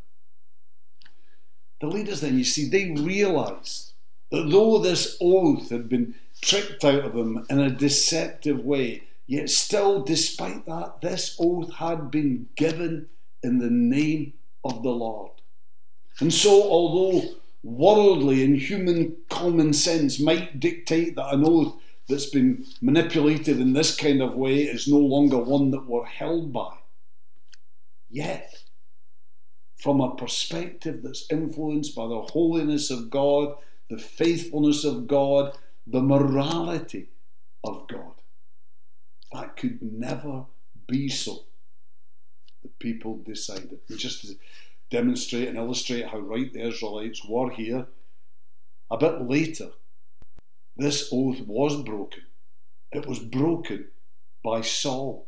The 1.82 1.88
leaders, 1.88 2.22
then, 2.22 2.38
you 2.38 2.44
see, 2.44 2.70
they 2.70 2.92
realised 2.92 3.94
that 4.30 4.50
though 4.50 4.78
this 4.78 5.18
oath 5.20 5.70
had 5.72 5.90
been 5.90 6.16
tricked 6.42 6.86
out 6.86 7.04
of 7.06 7.14
them 7.14 7.46
in 7.50 7.60
a 7.60 7.72
deceptive 7.72 8.64
way, 8.64 9.04
yet 9.28 9.50
still, 9.50 10.04
despite 10.04 10.66
that, 10.68 11.02
this 11.02 11.36
oath 11.40 11.74
had 11.74 12.12
been 12.12 12.48
given 12.56 13.08
in 13.42 13.58
the 13.58 13.70
name 13.70 14.34
of 14.64 14.84
the 14.84 14.92
Lord. 14.92 15.32
And 16.20 16.32
so, 16.32 16.70
although 16.70 17.30
worldly 17.64 18.44
and 18.44 18.58
human 18.58 19.18
common 19.30 19.74
sense 19.74 20.20
might 20.20 20.60
dictate 20.60 21.16
that 21.16 21.34
an 21.34 21.44
oath 21.46 21.76
that's 22.12 22.30
been 22.30 22.66
manipulated 22.82 23.60
in 23.60 23.74
this 23.74 23.96
kind 23.96 24.22
of 24.22 24.36
way 24.36 24.64
is 24.64 24.88
no 24.88 25.00
longer 25.00 25.38
one 25.38 25.72
that 25.72 25.88
we're 25.88 26.06
held 26.06 26.54
by, 26.54 26.76
yet, 28.10 28.54
from 29.78 30.00
a 30.00 30.16
perspective 30.16 31.02
that's 31.02 31.26
influenced 31.32 31.96
by 31.96 32.08
the 32.08 32.22
holiness 32.22 32.92
of 32.92 33.10
God 33.10 33.56
the 33.92 33.98
faithfulness 33.98 34.86
of 34.86 35.06
God, 35.06 35.54
the 35.86 36.02
morality 36.02 37.10
of 37.64 37.88
God. 37.90 38.14
That 39.34 39.58
could 39.58 39.82
never 39.82 40.46
be 40.88 41.10
so. 41.10 41.44
The 42.64 42.70
people 42.80 43.18
decided. 43.18 43.80
And 43.90 44.00
just 44.00 44.22
to 44.22 44.36
demonstrate 44.90 45.50
and 45.50 45.58
illustrate 45.58 46.08
how 46.08 46.20
right 46.20 46.52
the 46.52 46.68
Israelites 46.68 47.26
were 47.28 47.50
here, 47.52 47.88
a 48.90 48.98
bit 48.98 49.22
later, 49.24 49.72
this 50.78 51.10
oath 51.12 51.42
was 51.42 51.82
broken. 51.84 52.24
It 52.92 53.06
was 53.06 53.20
broken 53.20 53.88
by 54.44 54.62
Saul. 54.62 55.28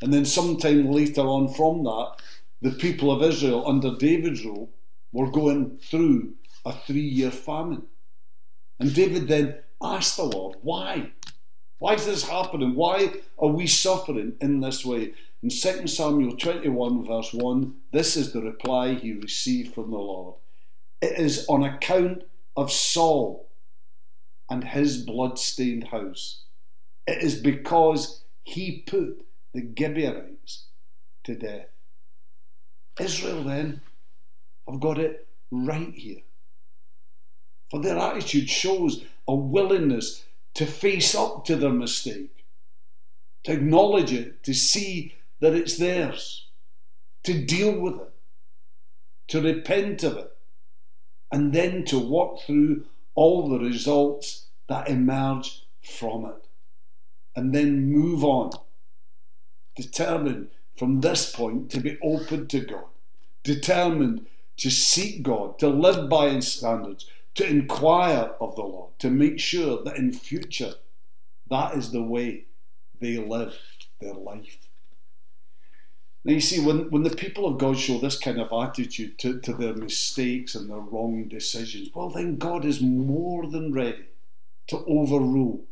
And 0.00 0.12
then, 0.12 0.24
sometime 0.24 0.90
later 0.90 1.22
on 1.22 1.52
from 1.52 1.84
that, 1.84 2.16
the 2.60 2.70
people 2.70 3.10
of 3.10 3.22
Israel 3.22 3.66
under 3.66 3.96
David's 3.96 4.44
rule 4.44 4.70
were 5.12 5.30
going 5.30 5.78
through 5.78 6.34
a 6.64 6.72
three 6.72 7.00
year 7.00 7.30
famine. 7.30 7.84
And 8.80 8.94
David 8.94 9.28
then 9.28 9.56
asked 9.82 10.16
the 10.16 10.24
Lord, 10.24 10.56
why? 10.62 11.12
Why 11.78 11.94
is 11.94 12.06
this 12.06 12.28
happening? 12.28 12.74
Why 12.74 13.12
are 13.38 13.48
we 13.48 13.66
suffering 13.66 14.34
in 14.40 14.60
this 14.60 14.84
way? 14.84 15.12
In 15.42 15.50
2 15.50 15.88
Samuel 15.88 16.36
21, 16.36 17.04
verse 17.04 17.32
1, 17.32 17.74
this 17.92 18.16
is 18.16 18.32
the 18.32 18.40
reply 18.40 18.94
he 18.94 19.12
received 19.12 19.74
from 19.74 19.90
the 19.90 19.98
Lord. 19.98 20.36
It 21.00 21.18
is 21.18 21.44
on 21.48 21.64
account 21.64 22.22
of 22.56 22.70
Saul 22.70 23.48
and 24.52 24.64
his 24.64 24.98
blood-stained 24.98 25.84
house. 25.84 26.42
It 27.06 27.22
is 27.22 27.36
because 27.36 28.22
he 28.42 28.84
put 28.86 29.24
the 29.54 29.66
Gibeonites 29.78 30.66
to 31.24 31.34
death. 31.34 31.68
Israel 33.00 33.44
then 33.44 33.80
have 34.68 34.78
got 34.78 34.98
it 34.98 35.26
right 35.50 35.94
here. 35.94 36.20
For 37.70 37.80
their 37.80 37.96
attitude 37.96 38.50
shows 38.50 39.06
a 39.26 39.34
willingness 39.34 40.24
to 40.52 40.66
face 40.66 41.14
up 41.14 41.46
to 41.46 41.56
their 41.56 41.72
mistake, 41.72 42.44
to 43.44 43.52
acknowledge 43.52 44.12
it, 44.12 44.42
to 44.42 44.52
see 44.52 45.14
that 45.40 45.54
it's 45.54 45.78
theirs, 45.78 46.48
to 47.24 47.42
deal 47.42 47.80
with 47.80 47.94
it, 47.94 48.12
to 49.28 49.40
repent 49.40 50.02
of 50.02 50.18
it, 50.18 50.36
and 51.30 51.54
then 51.54 51.86
to 51.86 51.98
walk 51.98 52.42
through 52.42 52.84
all 53.14 53.48
the 53.48 53.58
results 53.58 54.46
that 54.68 54.88
emerge 54.88 55.64
from 55.82 56.26
it. 56.26 56.48
And 57.34 57.54
then 57.54 57.90
move 57.90 58.24
on. 58.24 58.50
Determined 59.76 60.48
from 60.76 61.00
this 61.00 61.34
point 61.34 61.70
to 61.70 61.80
be 61.80 61.98
open 62.02 62.46
to 62.48 62.60
God. 62.60 62.84
Determined 63.42 64.26
to 64.58 64.70
seek 64.70 65.22
God, 65.22 65.58
to 65.58 65.68
live 65.68 66.08
by 66.08 66.30
His 66.30 66.52
standards, 66.52 67.06
to 67.34 67.46
inquire 67.46 68.32
of 68.40 68.54
the 68.54 68.62
Lord, 68.62 68.98
to 68.98 69.10
make 69.10 69.40
sure 69.40 69.82
that 69.82 69.96
in 69.96 70.12
future 70.12 70.74
that 71.52 71.74
is 71.74 71.90
the 71.90 72.02
way 72.02 72.46
they 73.00 73.18
live 73.18 73.58
their 74.00 74.14
life. 74.14 74.58
Now, 76.24 76.34
you 76.34 76.40
see, 76.40 76.64
when, 76.64 76.88
when 76.90 77.02
the 77.02 77.10
people 77.10 77.46
of 77.46 77.58
God 77.58 77.76
show 77.76 77.98
this 77.98 78.18
kind 78.18 78.40
of 78.40 78.52
attitude 78.52 79.18
to, 79.18 79.40
to 79.40 79.52
their 79.52 79.74
mistakes 79.74 80.54
and 80.54 80.70
their 80.70 80.78
wrong 80.78 81.26
decisions, 81.28 81.90
well, 81.94 82.10
then 82.10 82.36
God 82.36 82.64
is 82.64 82.80
more 82.80 83.46
than 83.48 83.72
ready 83.72 84.06
to 84.68 84.84
overrule 84.86 85.64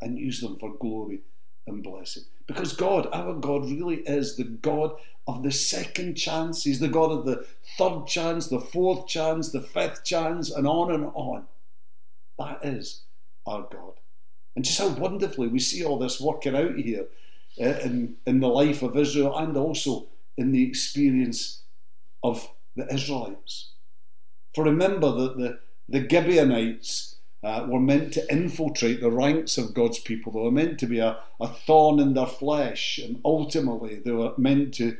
and 0.00 0.18
use 0.18 0.40
them 0.40 0.58
for 0.58 0.72
glory 0.72 1.20
and 1.66 1.82
blessing. 1.82 2.22
Because 2.46 2.72
God, 2.72 3.08
our 3.12 3.34
God, 3.34 3.66
really 3.66 3.96
is 3.96 4.36
the 4.36 4.44
God 4.44 4.92
of 5.26 5.42
the 5.42 5.52
second 5.52 6.14
chance. 6.14 6.64
He's 6.64 6.80
the 6.80 6.88
God 6.88 7.12
of 7.12 7.26
the 7.26 7.46
third 7.76 8.06
chance, 8.06 8.48
the 8.48 8.58
fourth 8.58 9.06
chance, 9.06 9.52
the 9.52 9.60
fifth 9.60 10.02
chance, 10.02 10.50
and 10.50 10.66
on 10.66 10.90
and 10.92 11.10
on. 11.14 11.44
That 12.38 12.64
is 12.64 13.02
our 13.46 13.68
God. 13.70 13.94
And 14.56 14.64
just 14.64 14.78
how 14.78 14.88
wonderfully 14.88 15.48
we 15.48 15.58
see 15.58 15.84
all 15.84 15.98
this 15.98 16.20
working 16.20 16.56
out 16.56 16.76
here 16.76 17.06
uh, 17.60 17.78
in, 17.84 18.16
in 18.26 18.40
the 18.40 18.48
life 18.48 18.82
of 18.82 18.96
Israel 18.96 19.36
and 19.36 19.56
also 19.56 20.08
in 20.36 20.52
the 20.52 20.66
experience 20.66 21.62
of 22.22 22.48
the 22.76 22.92
Israelites. 22.92 23.72
For 24.54 24.64
remember 24.64 25.12
that 25.12 25.36
the, 25.36 25.58
the 25.88 26.08
Gibeonites 26.08 27.16
uh, 27.42 27.66
were 27.68 27.80
meant 27.80 28.12
to 28.14 28.32
infiltrate 28.32 29.00
the 29.00 29.10
ranks 29.10 29.56
of 29.58 29.74
God's 29.74 29.98
people. 29.98 30.32
They 30.32 30.40
were 30.40 30.50
meant 30.50 30.78
to 30.80 30.86
be 30.86 30.98
a, 30.98 31.18
a 31.40 31.48
thorn 31.48 31.98
in 31.98 32.14
their 32.14 32.26
flesh, 32.26 32.98
and 32.98 33.20
ultimately 33.24 33.96
they 33.96 34.12
were 34.12 34.34
meant 34.36 34.74
to, 34.74 34.96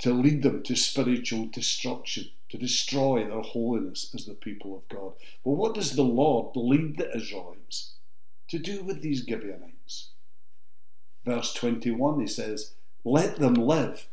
to 0.00 0.12
lead 0.12 0.42
them 0.42 0.62
to 0.64 0.76
spiritual 0.76 1.46
destruction, 1.46 2.30
to 2.50 2.58
destroy 2.58 3.24
their 3.24 3.42
holiness 3.42 4.10
as 4.14 4.24
the 4.24 4.34
people 4.34 4.76
of 4.76 4.88
God. 4.88 5.12
But 5.44 5.52
what 5.52 5.74
does 5.74 5.96
the 5.96 6.02
Lord 6.02 6.56
lead 6.56 6.96
the 6.96 7.14
Israelites 7.14 7.94
to 8.48 8.58
do 8.58 8.82
with 8.82 9.02
these 9.02 9.24
Gibeonites? 9.26 9.75
Verse 11.26 11.52
21, 11.54 12.20
he 12.20 12.26
says, 12.28 12.74
Let 13.04 13.36
them 13.36 13.54
live, 13.54 14.06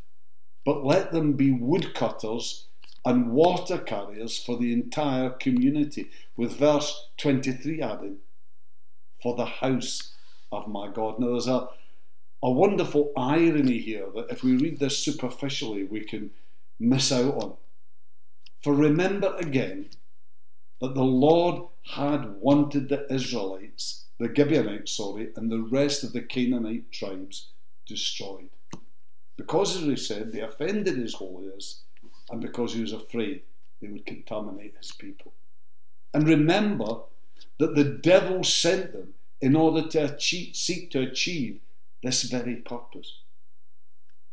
but 0.65 0.84
let 0.84 1.12
them 1.12 1.34
be 1.34 1.52
woodcutters 1.52 2.65
and 3.06 3.32
water 3.32 3.78
carriers 3.78 4.38
for 4.38 4.58
the 4.58 4.73
entire 4.73 5.30
community, 5.30 6.10
with 6.36 6.58
verse 6.58 7.10
23 7.17 7.82
adding, 7.82 8.17
For 9.21 9.36
the 9.36 9.45
house 9.45 10.13
of 10.52 10.67
my 10.67 10.89
God. 10.89 11.19
Now, 11.19 11.32
there's 11.32 11.47
a, 11.47 11.67
a 12.41 12.52
wonderful 12.52 13.12
irony 13.15 13.78
here 13.78 14.08
that 14.15 14.32
if 14.32 14.43
we 14.43 14.58
read 14.58 14.80
this 14.80 14.97
superficially, 14.97 15.84
we 15.84 16.02
can 16.02 16.32
miss 16.80 17.12
out 17.12 17.36
on. 17.36 17.54
For 18.63 18.73
remember 18.73 19.36
again 19.38 19.89
that 20.82 20.95
the 20.95 21.04
Lord 21.04 21.67
had 21.91 22.36
wanted 22.39 22.89
the 22.89 23.06
Israelites, 23.13 24.02
the 24.19 24.34
Gibeonites, 24.34 24.91
sorry, 24.91 25.30
and 25.36 25.52
the 25.52 25.62
rest 25.62 26.04
of 26.04 26.13
the 26.13 26.21
Canaanite 26.21 26.91
tribes 26.91 27.49
destroyed. 27.88 28.49
Because, 29.38 29.76
as 29.76 29.84
we 29.84 29.95
said, 29.95 30.32
they 30.32 30.41
offended 30.41 30.97
his 30.97 31.15
holiness 31.15 31.82
and 32.30 32.41
because 32.41 32.73
he 32.73 32.82
was 32.82 32.93
afraid 32.93 33.41
they 33.82 33.88
would 33.88 34.06
contaminate 34.06 34.76
his 34.78 34.91
people. 34.91 35.34
And 36.13 36.28
remember 36.28 37.02
that 37.58 37.76
the 37.76 37.84
devil 37.84 38.43
sent 38.43 38.93
them 38.93 39.13
in 39.41 39.56
order 39.56 39.88
to 39.89 40.13
achieve, 40.13 40.56
seek 40.56 40.91
to 40.91 41.02
achieve 41.02 41.60
this 42.02 42.23
very 42.23 42.58
purpose. 42.58 43.19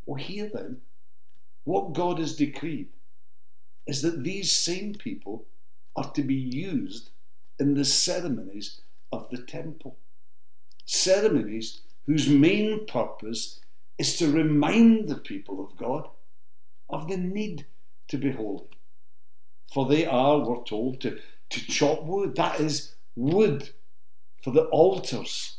Well, 0.07 0.23
here 0.23 0.51
then, 0.53 0.83
what 1.64 1.95
God 1.95 2.19
has 2.19 2.37
decreed 2.37 2.88
is 3.87 4.03
that 4.03 4.23
these 4.23 4.53
same 4.53 4.95
people 4.95 5.47
are 5.97 6.11
to 6.12 6.23
be 6.23 6.35
used 6.35 7.11
in 7.59 7.75
the 7.75 7.85
ceremonies 7.85 8.81
of 9.12 9.29
the 9.31 9.38
temple. 9.38 9.96
Ceremonies 10.85 11.83
whose 12.07 12.29
main 12.29 12.87
purpose 12.87 13.61
is 13.99 14.16
to 14.16 14.31
remind 14.31 15.09
the 15.09 15.16
people 15.16 15.62
of 15.64 15.77
God 15.77 16.09
of 16.88 17.09
the 17.09 17.16
need 17.16 17.66
to 18.09 18.18
be 18.18 18.33
holy. 18.33 18.64
For 19.73 19.87
they 19.87 20.05
are, 20.05 20.38
we're 20.38 20.64
told, 20.64 21.01
to, 21.03 21.18
to 21.51 21.66
chop 21.66 22.03
wood. 22.03 22.35
That 22.35 22.61
is 22.61 22.94
wood 23.14 23.70
for 24.42 24.51
the 24.51 24.64
altars 24.64 25.59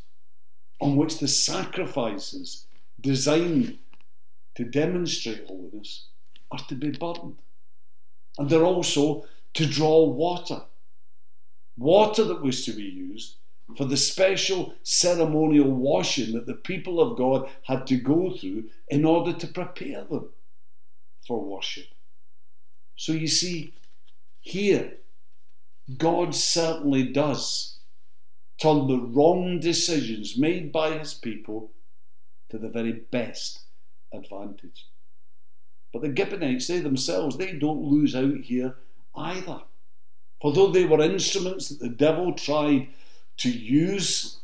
on 0.82 0.98
which 0.98 1.20
the 1.20 1.28
sacrifices 1.28 2.66
designed 3.00 3.78
to 4.56 4.66
demonstrate 4.66 5.48
holiness 5.48 6.08
are 6.52 6.60
to 6.68 6.76
be 6.76 6.90
burned. 6.90 7.38
And 8.38 8.50
they're 8.50 8.66
also 8.66 9.26
to 9.54 9.66
draw 9.66 10.06
water. 10.06 10.64
Water 11.78 12.24
that 12.26 12.42
was 12.42 12.66
to 12.66 12.74
be 12.74 12.84
used 12.84 13.38
for 13.78 13.86
the 13.86 13.98
special 13.98 14.74
ceremonial 14.84 15.70
washing 15.70 16.34
that 16.34 16.46
the 16.46 16.54
people 16.54 17.00
of 17.00 17.18
God 17.18 17.50
had 17.64 17.88
to 17.88 17.98
go 17.98 18.36
through 18.36 18.66
in 18.90 19.06
order 19.06 19.34
to 19.34 19.48
prepare 19.48 20.04
them 20.04 20.30
for 21.26 21.44
worship. 21.44 21.88
So 22.96 23.14
you 23.14 23.28
see, 23.28 23.74
here, 24.40 24.98
God 25.98 26.36
certainly 26.36 27.04
does 27.04 27.80
turn 28.60 28.88
the 28.88 29.00
wrong 29.00 29.60
decisions 29.60 30.38
made 30.38 30.72
by 30.72 30.98
his 30.98 31.14
people 31.14 31.72
to 32.50 32.58
the 32.58 32.70
very 32.70 32.92
best 32.92 33.62
advantage. 34.14 34.88
But 35.92 36.04
the 36.04 36.16
Gibeonites, 36.16 36.68
they 36.68 36.80
themselves, 36.80 37.38
they 37.38 37.54
don't 37.54 37.82
lose 37.82 38.16
out 38.16 38.42
here 38.44 38.76
either. 39.16 39.62
For 40.42 40.54
though 40.54 40.72
they 40.72 40.86
were 40.86 41.02
instruments 41.02 41.70
that 41.70 41.80
the 41.80 41.90
devil 41.90 42.34
tried 42.34 42.90
to 43.42 43.50
use 43.50 44.40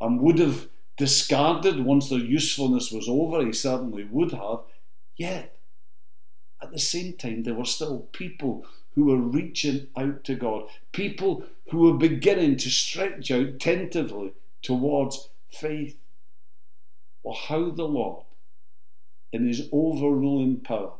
and 0.00 0.20
would 0.20 0.38
have 0.38 0.68
discarded 0.96 1.84
once 1.84 2.08
their 2.08 2.18
usefulness 2.18 2.90
was 2.90 3.08
over, 3.08 3.44
he 3.44 3.52
certainly 3.52 4.04
would 4.04 4.32
have, 4.32 4.60
yet 5.16 5.56
at 6.62 6.72
the 6.72 6.78
same 6.78 7.12
time, 7.14 7.42
there 7.42 7.54
were 7.54 7.64
still 7.64 8.00
people 8.12 8.66
who 8.94 9.04
were 9.04 9.18
reaching 9.18 9.88
out 9.96 10.24
to 10.24 10.34
God, 10.34 10.64
people 10.92 11.44
who 11.70 11.80
were 11.80 11.98
beginning 11.98 12.56
to 12.56 12.70
stretch 12.70 13.30
out 13.30 13.60
tentatively 13.60 14.32
towards 14.62 15.28
faith. 15.48 15.98
Well, 17.22 17.34
how 17.34 17.70
the 17.70 17.84
Lord, 17.84 18.24
in 19.32 19.46
His 19.46 19.68
overruling 19.70 20.60
power, 20.60 20.92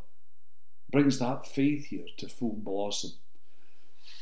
brings 0.90 1.18
that 1.18 1.46
faith 1.46 1.86
here 1.86 2.06
to 2.18 2.28
full 2.28 2.56
blossom. 2.56 3.12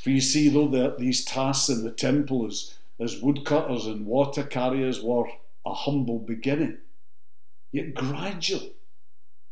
For 0.02 0.10
you 0.10 0.20
see, 0.20 0.48
though, 0.48 0.68
that 0.68 0.98
these 0.98 1.24
tasks 1.24 1.68
in 1.68 1.82
the 1.82 1.90
temple 1.90 2.46
as, 2.46 2.74
as 3.00 3.20
woodcutters 3.20 3.86
and 3.86 4.06
water 4.06 4.42
carriers 4.42 5.02
were 5.02 5.28
a 5.66 5.74
humble 5.74 6.18
beginning, 6.18 6.78
yet 7.72 7.94
gradually 7.94 8.74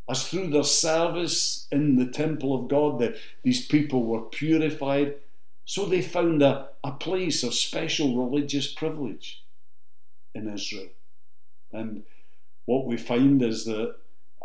as 0.09 0.27
through 0.27 0.49
their 0.49 0.63
service 0.63 1.67
in 1.71 1.95
the 1.95 2.07
temple 2.07 2.53
of 2.53 2.67
God 2.67 2.99
that 2.99 3.15
these 3.43 3.65
people 3.65 4.05
were 4.05 4.21
purified, 4.21 5.15
so 5.65 5.85
they 5.85 6.01
found 6.01 6.41
a, 6.43 6.67
a 6.83 6.91
place 6.91 7.43
of 7.43 7.53
special 7.53 8.25
religious 8.25 8.71
privilege 8.71 9.43
in 10.35 10.51
Israel. 10.51 10.89
And 11.71 12.03
what 12.65 12.85
we 12.85 12.97
find 12.97 13.41
is 13.41 13.65
that 13.65 13.95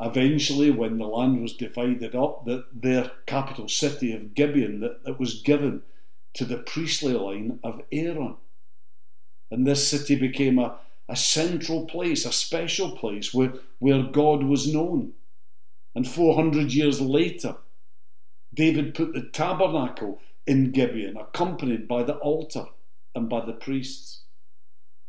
eventually, 0.00 0.70
when 0.70 0.98
the 0.98 1.06
land 1.06 1.42
was 1.42 1.54
divided 1.54 2.14
up, 2.14 2.44
that 2.44 2.66
their 2.72 3.10
capital 3.26 3.68
city 3.68 4.14
of 4.14 4.34
Gibeon 4.34 4.80
that, 4.80 5.04
that 5.04 5.18
was 5.18 5.42
given 5.42 5.82
to 6.34 6.44
the 6.44 6.58
priestly 6.58 7.14
line 7.14 7.58
of 7.64 7.82
Aaron. 7.90 8.36
And 9.50 9.66
this 9.66 9.88
city 9.88 10.16
became 10.16 10.58
a, 10.58 10.76
a 11.08 11.16
central 11.16 11.86
place, 11.86 12.24
a 12.24 12.32
special 12.32 12.92
place 12.92 13.32
where, 13.32 13.54
where 13.78 14.02
God 14.02 14.44
was 14.44 14.72
known. 14.72 15.12
And 15.94 16.06
400 16.06 16.72
years 16.72 17.00
later, 17.00 17.56
David 18.54 18.94
put 18.94 19.14
the 19.14 19.22
tabernacle 19.22 20.20
in 20.46 20.70
Gibeon, 20.72 21.16
accompanied 21.16 21.88
by 21.88 22.02
the 22.02 22.16
altar 22.16 22.66
and 23.14 23.28
by 23.28 23.44
the 23.44 23.52
priests. 23.52 24.22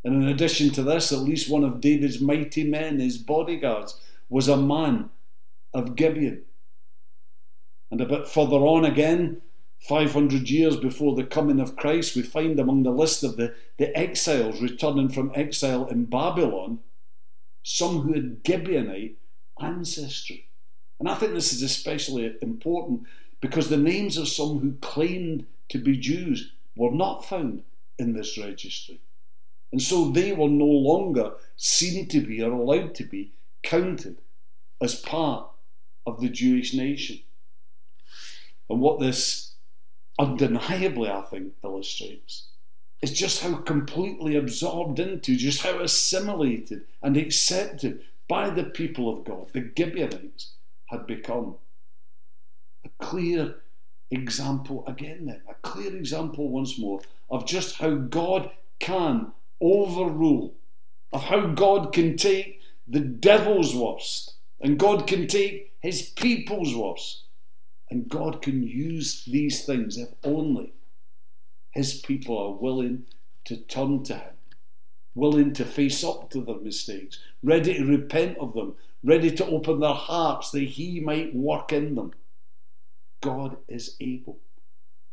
And 0.04 0.24
in 0.24 0.30
addition 0.30 0.70
to 0.72 0.84
this, 0.84 1.12
at 1.12 1.20
least 1.20 1.50
one 1.50 1.64
of 1.64 1.82
David's 1.82 2.22
mighty 2.22 2.64
men, 2.64 3.00
his 3.00 3.18
bodyguards, 3.18 4.00
was 4.30 4.48
a 4.48 4.58
man 4.58 5.10
of 5.74 5.96
Gibeon. 5.96 6.44
And 7.92 8.02
a 8.02 8.06
bit 8.06 8.28
further 8.28 8.58
on 8.58 8.86
again, 8.86 9.42
500 9.80 10.50
years 10.50 10.76
before 10.76 11.16
the 11.16 11.24
coming 11.24 11.60
of 11.60 11.76
Christ, 11.76 12.16
we 12.16 12.22
find 12.22 12.60
among 12.60 12.84
the 12.84 12.92
list 12.92 13.24
of 13.24 13.38
the, 13.38 13.56
the 13.78 13.96
exiles 13.98 14.62
returning 14.62 15.10
from 15.10 15.32
exile 15.34 15.88
in 15.88 16.06
Babylon 16.06 16.80
some 17.64 18.02
who 18.02 18.14
had 18.14 18.44
Gibeonite 18.44 19.16
ancestry. 19.60 20.48
And 21.00 21.08
I 21.08 21.16
think 21.16 21.34
this 21.34 21.54
is 21.54 21.62
especially 21.62 22.36
important 22.42 23.04
because 23.42 23.70
the 23.70 23.78
names 23.78 24.18
of 24.18 24.28
some 24.28 24.60
who 24.60 24.74
claimed 24.82 25.46
to 25.70 25.78
be 25.78 25.98
Jews 25.98 26.52
were 26.76 26.92
not 26.92 27.26
found 27.26 27.64
in 27.98 28.14
this 28.14 28.38
registry. 28.38 29.00
And 29.72 29.82
so 29.82 30.10
they 30.10 30.34
were 30.34 30.50
no 30.50 30.66
longer 30.66 31.34
seen 31.56 32.08
to 32.10 32.22
be 32.22 32.42
or 32.42 32.52
allowed 32.52 32.96
to 32.96 33.04
be 33.04 33.32
counted 33.64 34.18
as 34.82 34.96
part 34.96 35.48
of 36.06 36.20
the 36.20 36.30
Jewish 36.30 36.74
nation. 36.74 37.20
And 38.70 38.82
what 38.82 39.00
this 39.00 39.49
undeniably, 40.20 41.10
I 41.10 41.22
think, 41.22 41.54
illustrates 41.64 42.48
is 43.02 43.14
just 43.14 43.42
how 43.42 43.56
completely 43.56 44.36
absorbed 44.36 45.00
into, 45.00 45.36
just 45.36 45.62
how 45.62 45.80
assimilated 45.80 46.82
and 47.02 47.16
accepted 47.16 48.02
by 48.28 48.50
the 48.50 48.66
people 48.66 49.10
of 49.10 49.24
God 49.24 49.48
the 49.54 49.72
Gibeonites 49.76 50.52
had 50.88 51.08
become. 51.08 51.56
A 52.86 52.90
clear 53.00 53.56
example, 54.12 54.86
again, 54.86 55.26
then, 55.28 55.42
a 55.50 55.54
clear 55.56 55.96
example 55.96 56.50
once 56.50 56.78
more 56.78 57.00
of 57.30 57.48
just 57.48 57.76
how 57.76 57.96
God 57.96 58.52
can 58.80 59.32
overrule, 59.62 60.54
of 61.14 61.24
how 61.24 61.48
God 61.48 61.94
can 61.94 62.18
take 62.18 62.60
the 62.88 63.00
devil's 63.00 63.76
worst 63.76 64.34
and 64.60 64.78
God 64.78 65.08
can 65.08 65.28
take 65.28 65.74
his 65.80 66.02
people's 66.02 66.76
worst. 66.76 67.24
And 67.92 68.08
God 68.08 68.42
can 68.42 68.64
use 68.64 69.26
these 69.26 69.66
things 69.66 69.98
if 69.98 70.10
only 70.24 70.74
his 71.72 71.94
people 71.96 72.38
are 72.38 72.62
willing 72.62 73.06
to 73.46 73.58
turn 73.58 74.04
to 74.04 74.16
him, 74.16 74.34
willing 75.16 75.54
to 75.54 75.66
face 75.66 76.04
up 76.04 76.30
to 76.32 76.42
their 76.42 76.60
mistakes, 76.60 77.20
ready 77.42 77.76
to 77.76 77.86
repent 77.86 78.38
of 78.38 78.54
them, 78.54 78.76
ready 79.04 79.32
to 79.32 79.46
open 79.46 79.80
their 79.80 79.94
hearts 79.94 80.52
that 80.52 80.64
he 80.64 81.00
might 81.00 81.36
work 81.36 81.72
in 81.72 81.96
them. 81.96 82.14
God 83.22 83.58
is 83.68 83.96
able. 84.00 84.40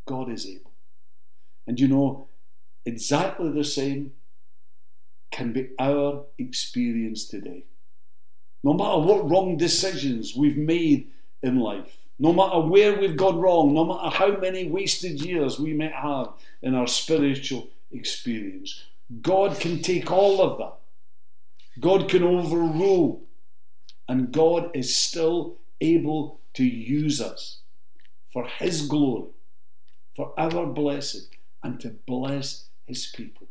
God 0.07 0.31
is 0.31 0.47
able. 0.47 0.73
And 1.67 1.81
you 1.81 1.89
know, 1.89 2.29
exactly 2.85 3.51
the 3.51 3.65
same 3.65 4.13
can 5.31 5.53
be 5.53 5.71
our 5.79 6.25
experience 6.39 7.27
today. 7.27 7.65
No 8.63 8.73
matter 8.73 8.99
what 8.99 9.29
wrong 9.29 9.57
decisions 9.57 10.35
we've 10.37 10.57
made 10.57 11.11
in 11.43 11.59
life, 11.59 11.99
no 12.19 12.33
matter 12.33 12.61
where 12.61 12.99
we've 12.99 13.17
gone 13.17 13.39
wrong, 13.39 13.75
no 13.75 13.85
matter 13.85 14.09
how 14.09 14.37
many 14.39 14.69
wasted 14.69 15.21
years 15.25 15.59
we 15.59 15.73
may 15.75 15.91
have 15.91 16.29
in 16.63 16.75
our 16.75 16.87
spiritual 16.87 17.69
experience, 17.93 18.85
God 19.21 19.59
can 19.61 19.83
take 19.83 20.11
all 20.11 20.41
of 20.41 20.59
that. 20.59 20.75
God 21.79 22.09
can 22.09 22.23
overrule. 22.23 23.23
And 24.09 24.33
God 24.33 24.71
is 24.75 24.97
still 24.97 25.57
able 25.81 26.41
to 26.55 26.65
use 26.65 27.21
us 27.21 27.61
for 28.33 28.47
His 28.47 28.87
glory, 28.87 29.31
for 30.15 30.33
our 30.39 30.67
blessing, 30.67 31.27
and 31.63 31.81
to 31.81 31.91
bless 32.07 32.69
His 32.87 33.07
people. 33.07 33.49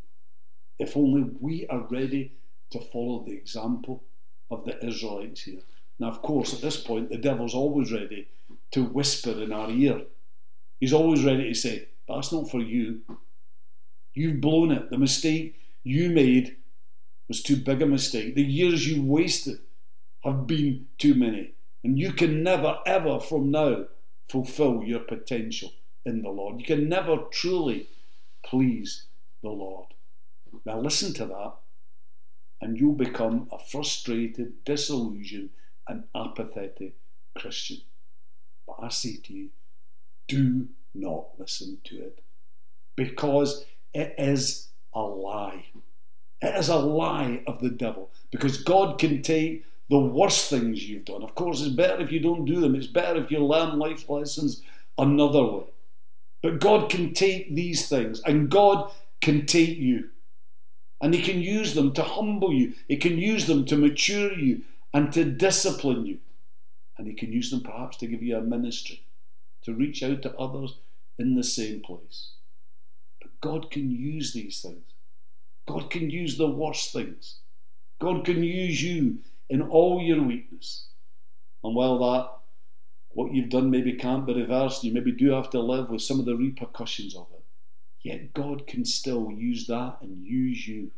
If 0.79 0.97
only 0.97 1.29
we 1.39 1.67
are 1.67 1.87
ready 1.89 2.33
to 2.71 2.79
follow 2.79 3.23
the 3.25 3.33
example 3.33 4.03
of 4.49 4.65
the 4.65 4.83
Israelites 4.83 5.43
here. 5.43 5.61
Now, 5.99 6.07
of 6.07 6.21
course, 6.21 6.53
at 6.53 6.61
this 6.61 6.77
point, 6.77 7.09
the 7.09 7.17
devil's 7.17 7.53
always 7.53 7.91
ready 7.91 8.27
to 8.71 8.83
whisper 8.83 9.31
in 9.31 9.51
our 9.51 9.69
ear. 9.69 10.01
He's 10.79 10.93
always 10.93 11.23
ready 11.23 11.49
to 11.49 11.55
say, 11.55 11.87
That's 12.07 12.31
not 12.31 12.49
for 12.49 12.59
you. 12.59 13.01
You've 14.13 14.41
blown 14.41 14.71
it. 14.71 14.89
The 14.89 14.97
mistake 14.97 15.59
you 15.83 16.09
made 16.09 16.57
was 17.27 17.41
too 17.41 17.57
big 17.57 17.81
a 17.81 17.85
mistake. 17.85 18.35
The 18.35 18.43
years 18.43 18.87
you 18.87 19.03
wasted 19.03 19.59
have 20.23 20.47
been 20.47 20.87
too 20.97 21.15
many. 21.15 21.53
And 21.83 21.99
you 21.99 22.13
can 22.13 22.41
never, 22.41 22.79
ever 22.85 23.19
from 23.19 23.51
now 23.51 23.85
fulfill 24.27 24.83
your 24.83 25.01
potential 25.01 25.71
in 26.05 26.21
the 26.21 26.29
Lord. 26.29 26.59
You 26.59 26.65
can 26.65 26.89
never 26.89 27.17
truly 27.31 27.87
please 28.43 29.05
the 29.43 29.49
Lord. 29.49 29.87
Now, 30.65 30.79
listen 30.79 31.13
to 31.15 31.25
that, 31.25 31.53
and 32.61 32.77
you'll 32.77 32.93
become 32.93 33.47
a 33.51 33.59
frustrated, 33.59 34.63
disillusioned, 34.63 35.49
and 35.87 36.05
apathetic 36.15 36.95
Christian. 37.37 37.77
But 38.67 38.77
I 38.81 38.89
say 38.89 39.17
to 39.17 39.33
you, 39.33 39.49
do 40.27 40.67
not 40.93 41.27
listen 41.37 41.77
to 41.85 41.97
it 41.97 42.23
because 42.95 43.65
it 43.93 44.15
is 44.17 44.69
a 44.93 45.01
lie. 45.01 45.65
It 46.41 46.55
is 46.55 46.69
a 46.69 46.77
lie 46.77 47.41
of 47.47 47.59
the 47.61 47.69
devil 47.69 48.09
because 48.31 48.63
God 48.63 48.99
can 48.99 49.21
take 49.21 49.65
the 49.89 49.99
worst 49.99 50.49
things 50.49 50.87
you've 50.87 51.05
done. 51.05 51.23
Of 51.23 51.35
course, 51.35 51.61
it's 51.61 51.75
better 51.75 52.01
if 52.01 52.11
you 52.11 52.19
don't 52.19 52.45
do 52.45 52.59
them, 52.59 52.75
it's 52.75 52.87
better 52.87 53.23
if 53.23 53.31
you 53.31 53.45
learn 53.45 53.77
life 53.77 54.09
lessons 54.09 54.61
another 54.97 55.43
way. 55.43 55.63
But 56.41 56.59
God 56.59 56.89
can 56.89 57.13
take 57.13 57.53
these 57.53 57.87
things 57.87 58.21
and 58.21 58.49
God 58.49 58.91
can 59.21 59.45
take 59.45 59.77
you. 59.77 60.09
And 61.01 61.13
He 61.13 61.21
can 61.21 61.41
use 61.41 61.73
them 61.73 61.93
to 61.93 62.03
humble 62.03 62.53
you, 62.53 62.73
He 62.87 62.97
can 62.97 63.17
use 63.17 63.47
them 63.47 63.65
to 63.65 63.75
mature 63.75 64.33
you 64.33 64.61
and 64.93 65.11
to 65.13 65.25
discipline 65.25 66.05
you. 66.05 66.19
And 66.97 67.07
He 67.07 67.13
can 67.13 67.31
use 67.31 67.51
them 67.51 67.61
perhaps 67.61 67.97
to 67.97 68.07
give 68.07 68.23
you 68.23 68.37
a 68.37 68.41
ministry, 68.41 69.05
to 69.63 69.73
reach 69.73 70.03
out 70.03 70.21
to 70.21 70.35
others 70.37 70.79
in 71.17 71.35
the 71.35 71.43
same 71.43 71.81
place. 71.81 72.31
But 73.21 73.31
God 73.41 73.71
can 73.71 73.91
use 73.91 74.33
these 74.33 74.61
things. 74.61 74.83
God 75.67 75.89
can 75.89 76.09
use 76.09 76.37
the 76.37 76.49
worst 76.49 76.93
things. 76.93 77.39
God 77.99 78.25
can 78.25 78.43
use 78.43 78.83
you 78.83 79.19
in 79.49 79.61
all 79.61 80.01
your 80.01 80.21
weakness. 80.21 80.87
And 81.63 81.75
while 81.75 81.97
that, 81.99 82.29
what 83.09 83.33
you've 83.33 83.49
done 83.49 83.71
maybe 83.71 83.93
can't 83.93 84.25
be 84.25 84.33
reversed, 84.33 84.83
you 84.83 84.93
maybe 84.93 85.11
do 85.11 85.31
have 85.31 85.49
to 85.51 85.61
live 85.61 85.89
with 85.89 86.01
some 86.01 86.19
of 86.19 86.25
the 86.25 86.35
repercussions 86.35 87.15
of 87.15 87.27
it, 87.33 87.43
yet 88.03 88.33
God 88.33 88.67
can 88.67 88.85
still 88.85 89.31
use 89.31 89.65
that 89.67 89.97
and 90.01 90.25
use 90.25 90.67
you. 90.67 90.91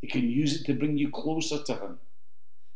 He 0.00 0.08
can 0.08 0.28
use 0.28 0.60
it 0.60 0.66
to 0.66 0.74
bring 0.74 0.98
you 0.98 1.10
closer 1.10 1.62
to 1.62 1.74
Him. 1.74 1.98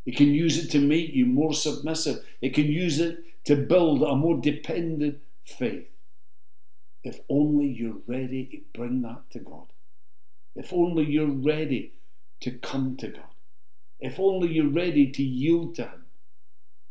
He 0.06 0.12
can 0.12 0.32
use 0.32 0.56
it 0.56 0.70
to 0.70 0.78
make 0.78 1.12
you 1.12 1.26
more 1.26 1.52
submissive. 1.52 2.24
It 2.40 2.54
can 2.54 2.66
use 2.66 3.00
it 3.00 3.18
to 3.44 3.56
build 3.56 4.02
a 4.02 4.14
more 4.14 4.40
dependent 4.40 5.18
faith. 5.44 5.88
If 7.02 7.20
only 7.28 7.66
you're 7.66 7.98
ready 8.06 8.46
to 8.46 8.60
bring 8.72 9.02
that 9.02 9.28
to 9.32 9.40
God. 9.40 9.66
If 10.54 10.72
only 10.72 11.04
you're 11.04 11.26
ready 11.26 11.92
to 12.40 12.52
come 12.52 12.96
to 12.98 13.08
God. 13.08 13.34
If 13.98 14.20
only 14.20 14.52
you're 14.52 14.68
ready 14.70 15.10
to 15.10 15.22
yield 15.24 15.74
to 15.74 15.82
Him 15.82 16.04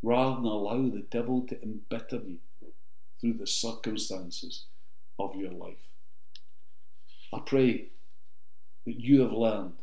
rather 0.04 0.36
than 0.36 0.46
allow 0.46 0.90
the 0.90 1.06
devil 1.10 1.42
to 1.48 1.62
embitter 1.64 2.18
you 2.18 2.40
through 3.20 3.34
the 3.34 3.48
circumstances 3.48 4.66
of 5.18 5.36
your 5.36 5.52
life. 5.52 5.94
I 7.34 7.40
pray 7.46 7.88
that 8.86 9.00
you 9.00 9.22
have 9.22 9.32
learned 9.32 9.74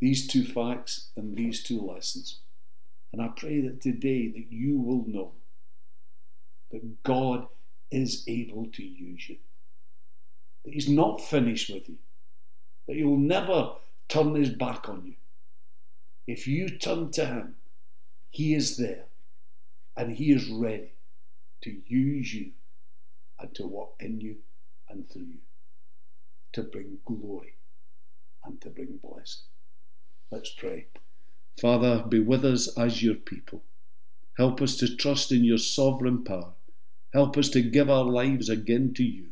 these 0.00 0.26
two 0.26 0.44
facts 0.44 1.08
and 1.16 1.36
these 1.36 1.62
two 1.62 1.80
lessons. 1.80 2.40
And 3.12 3.22
I 3.22 3.28
pray 3.28 3.60
that 3.62 3.80
today 3.80 4.28
that 4.28 4.46
you 4.50 4.78
will 4.78 5.04
know 5.06 5.32
that 6.70 7.02
God 7.02 7.46
is 7.90 8.24
able 8.28 8.66
to 8.66 8.84
use 8.84 9.28
you. 9.28 9.36
That 10.64 10.74
He's 10.74 10.88
not 10.88 11.20
finished 11.20 11.70
with 11.70 11.88
you. 11.88 11.96
That 12.86 12.96
He 12.96 13.04
will 13.04 13.16
never 13.16 13.72
turn 14.08 14.34
His 14.34 14.50
back 14.50 14.88
on 14.88 15.04
you. 15.06 15.14
If 16.26 16.46
you 16.46 16.68
turn 16.68 17.10
to 17.12 17.24
Him, 17.24 17.56
He 18.30 18.54
is 18.54 18.76
there 18.76 19.06
and 19.96 20.12
He 20.12 20.30
is 20.32 20.48
ready 20.48 20.92
to 21.62 21.76
use 21.86 22.34
you 22.34 22.50
and 23.40 23.54
to 23.54 23.66
work 23.66 23.90
in 24.00 24.20
you 24.20 24.36
and 24.88 25.08
through 25.08 25.22
you 25.22 25.38
to 26.52 26.62
bring 26.62 26.98
glory 27.04 27.54
and 28.44 28.60
to 28.60 28.70
bring 28.70 28.98
blessing. 29.02 29.42
Let's 30.30 30.50
pray. 30.50 30.86
Father, 31.60 32.04
be 32.08 32.20
with 32.20 32.44
us 32.44 32.68
as 32.76 33.02
your 33.02 33.14
people. 33.14 33.62
Help 34.36 34.60
us 34.62 34.76
to 34.76 34.94
trust 34.94 35.32
in 35.32 35.44
your 35.44 35.58
sovereign 35.58 36.22
power. 36.22 36.52
Help 37.12 37.36
us 37.36 37.48
to 37.50 37.62
give 37.62 37.88
our 37.88 38.04
lives 38.04 38.48
again 38.48 38.92
to 38.94 39.02
you. 39.02 39.28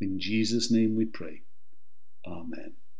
In 0.00 0.18
Jesus' 0.18 0.70
name 0.70 0.96
we 0.96 1.04
pray. 1.04 1.42
Amen. 2.26 2.72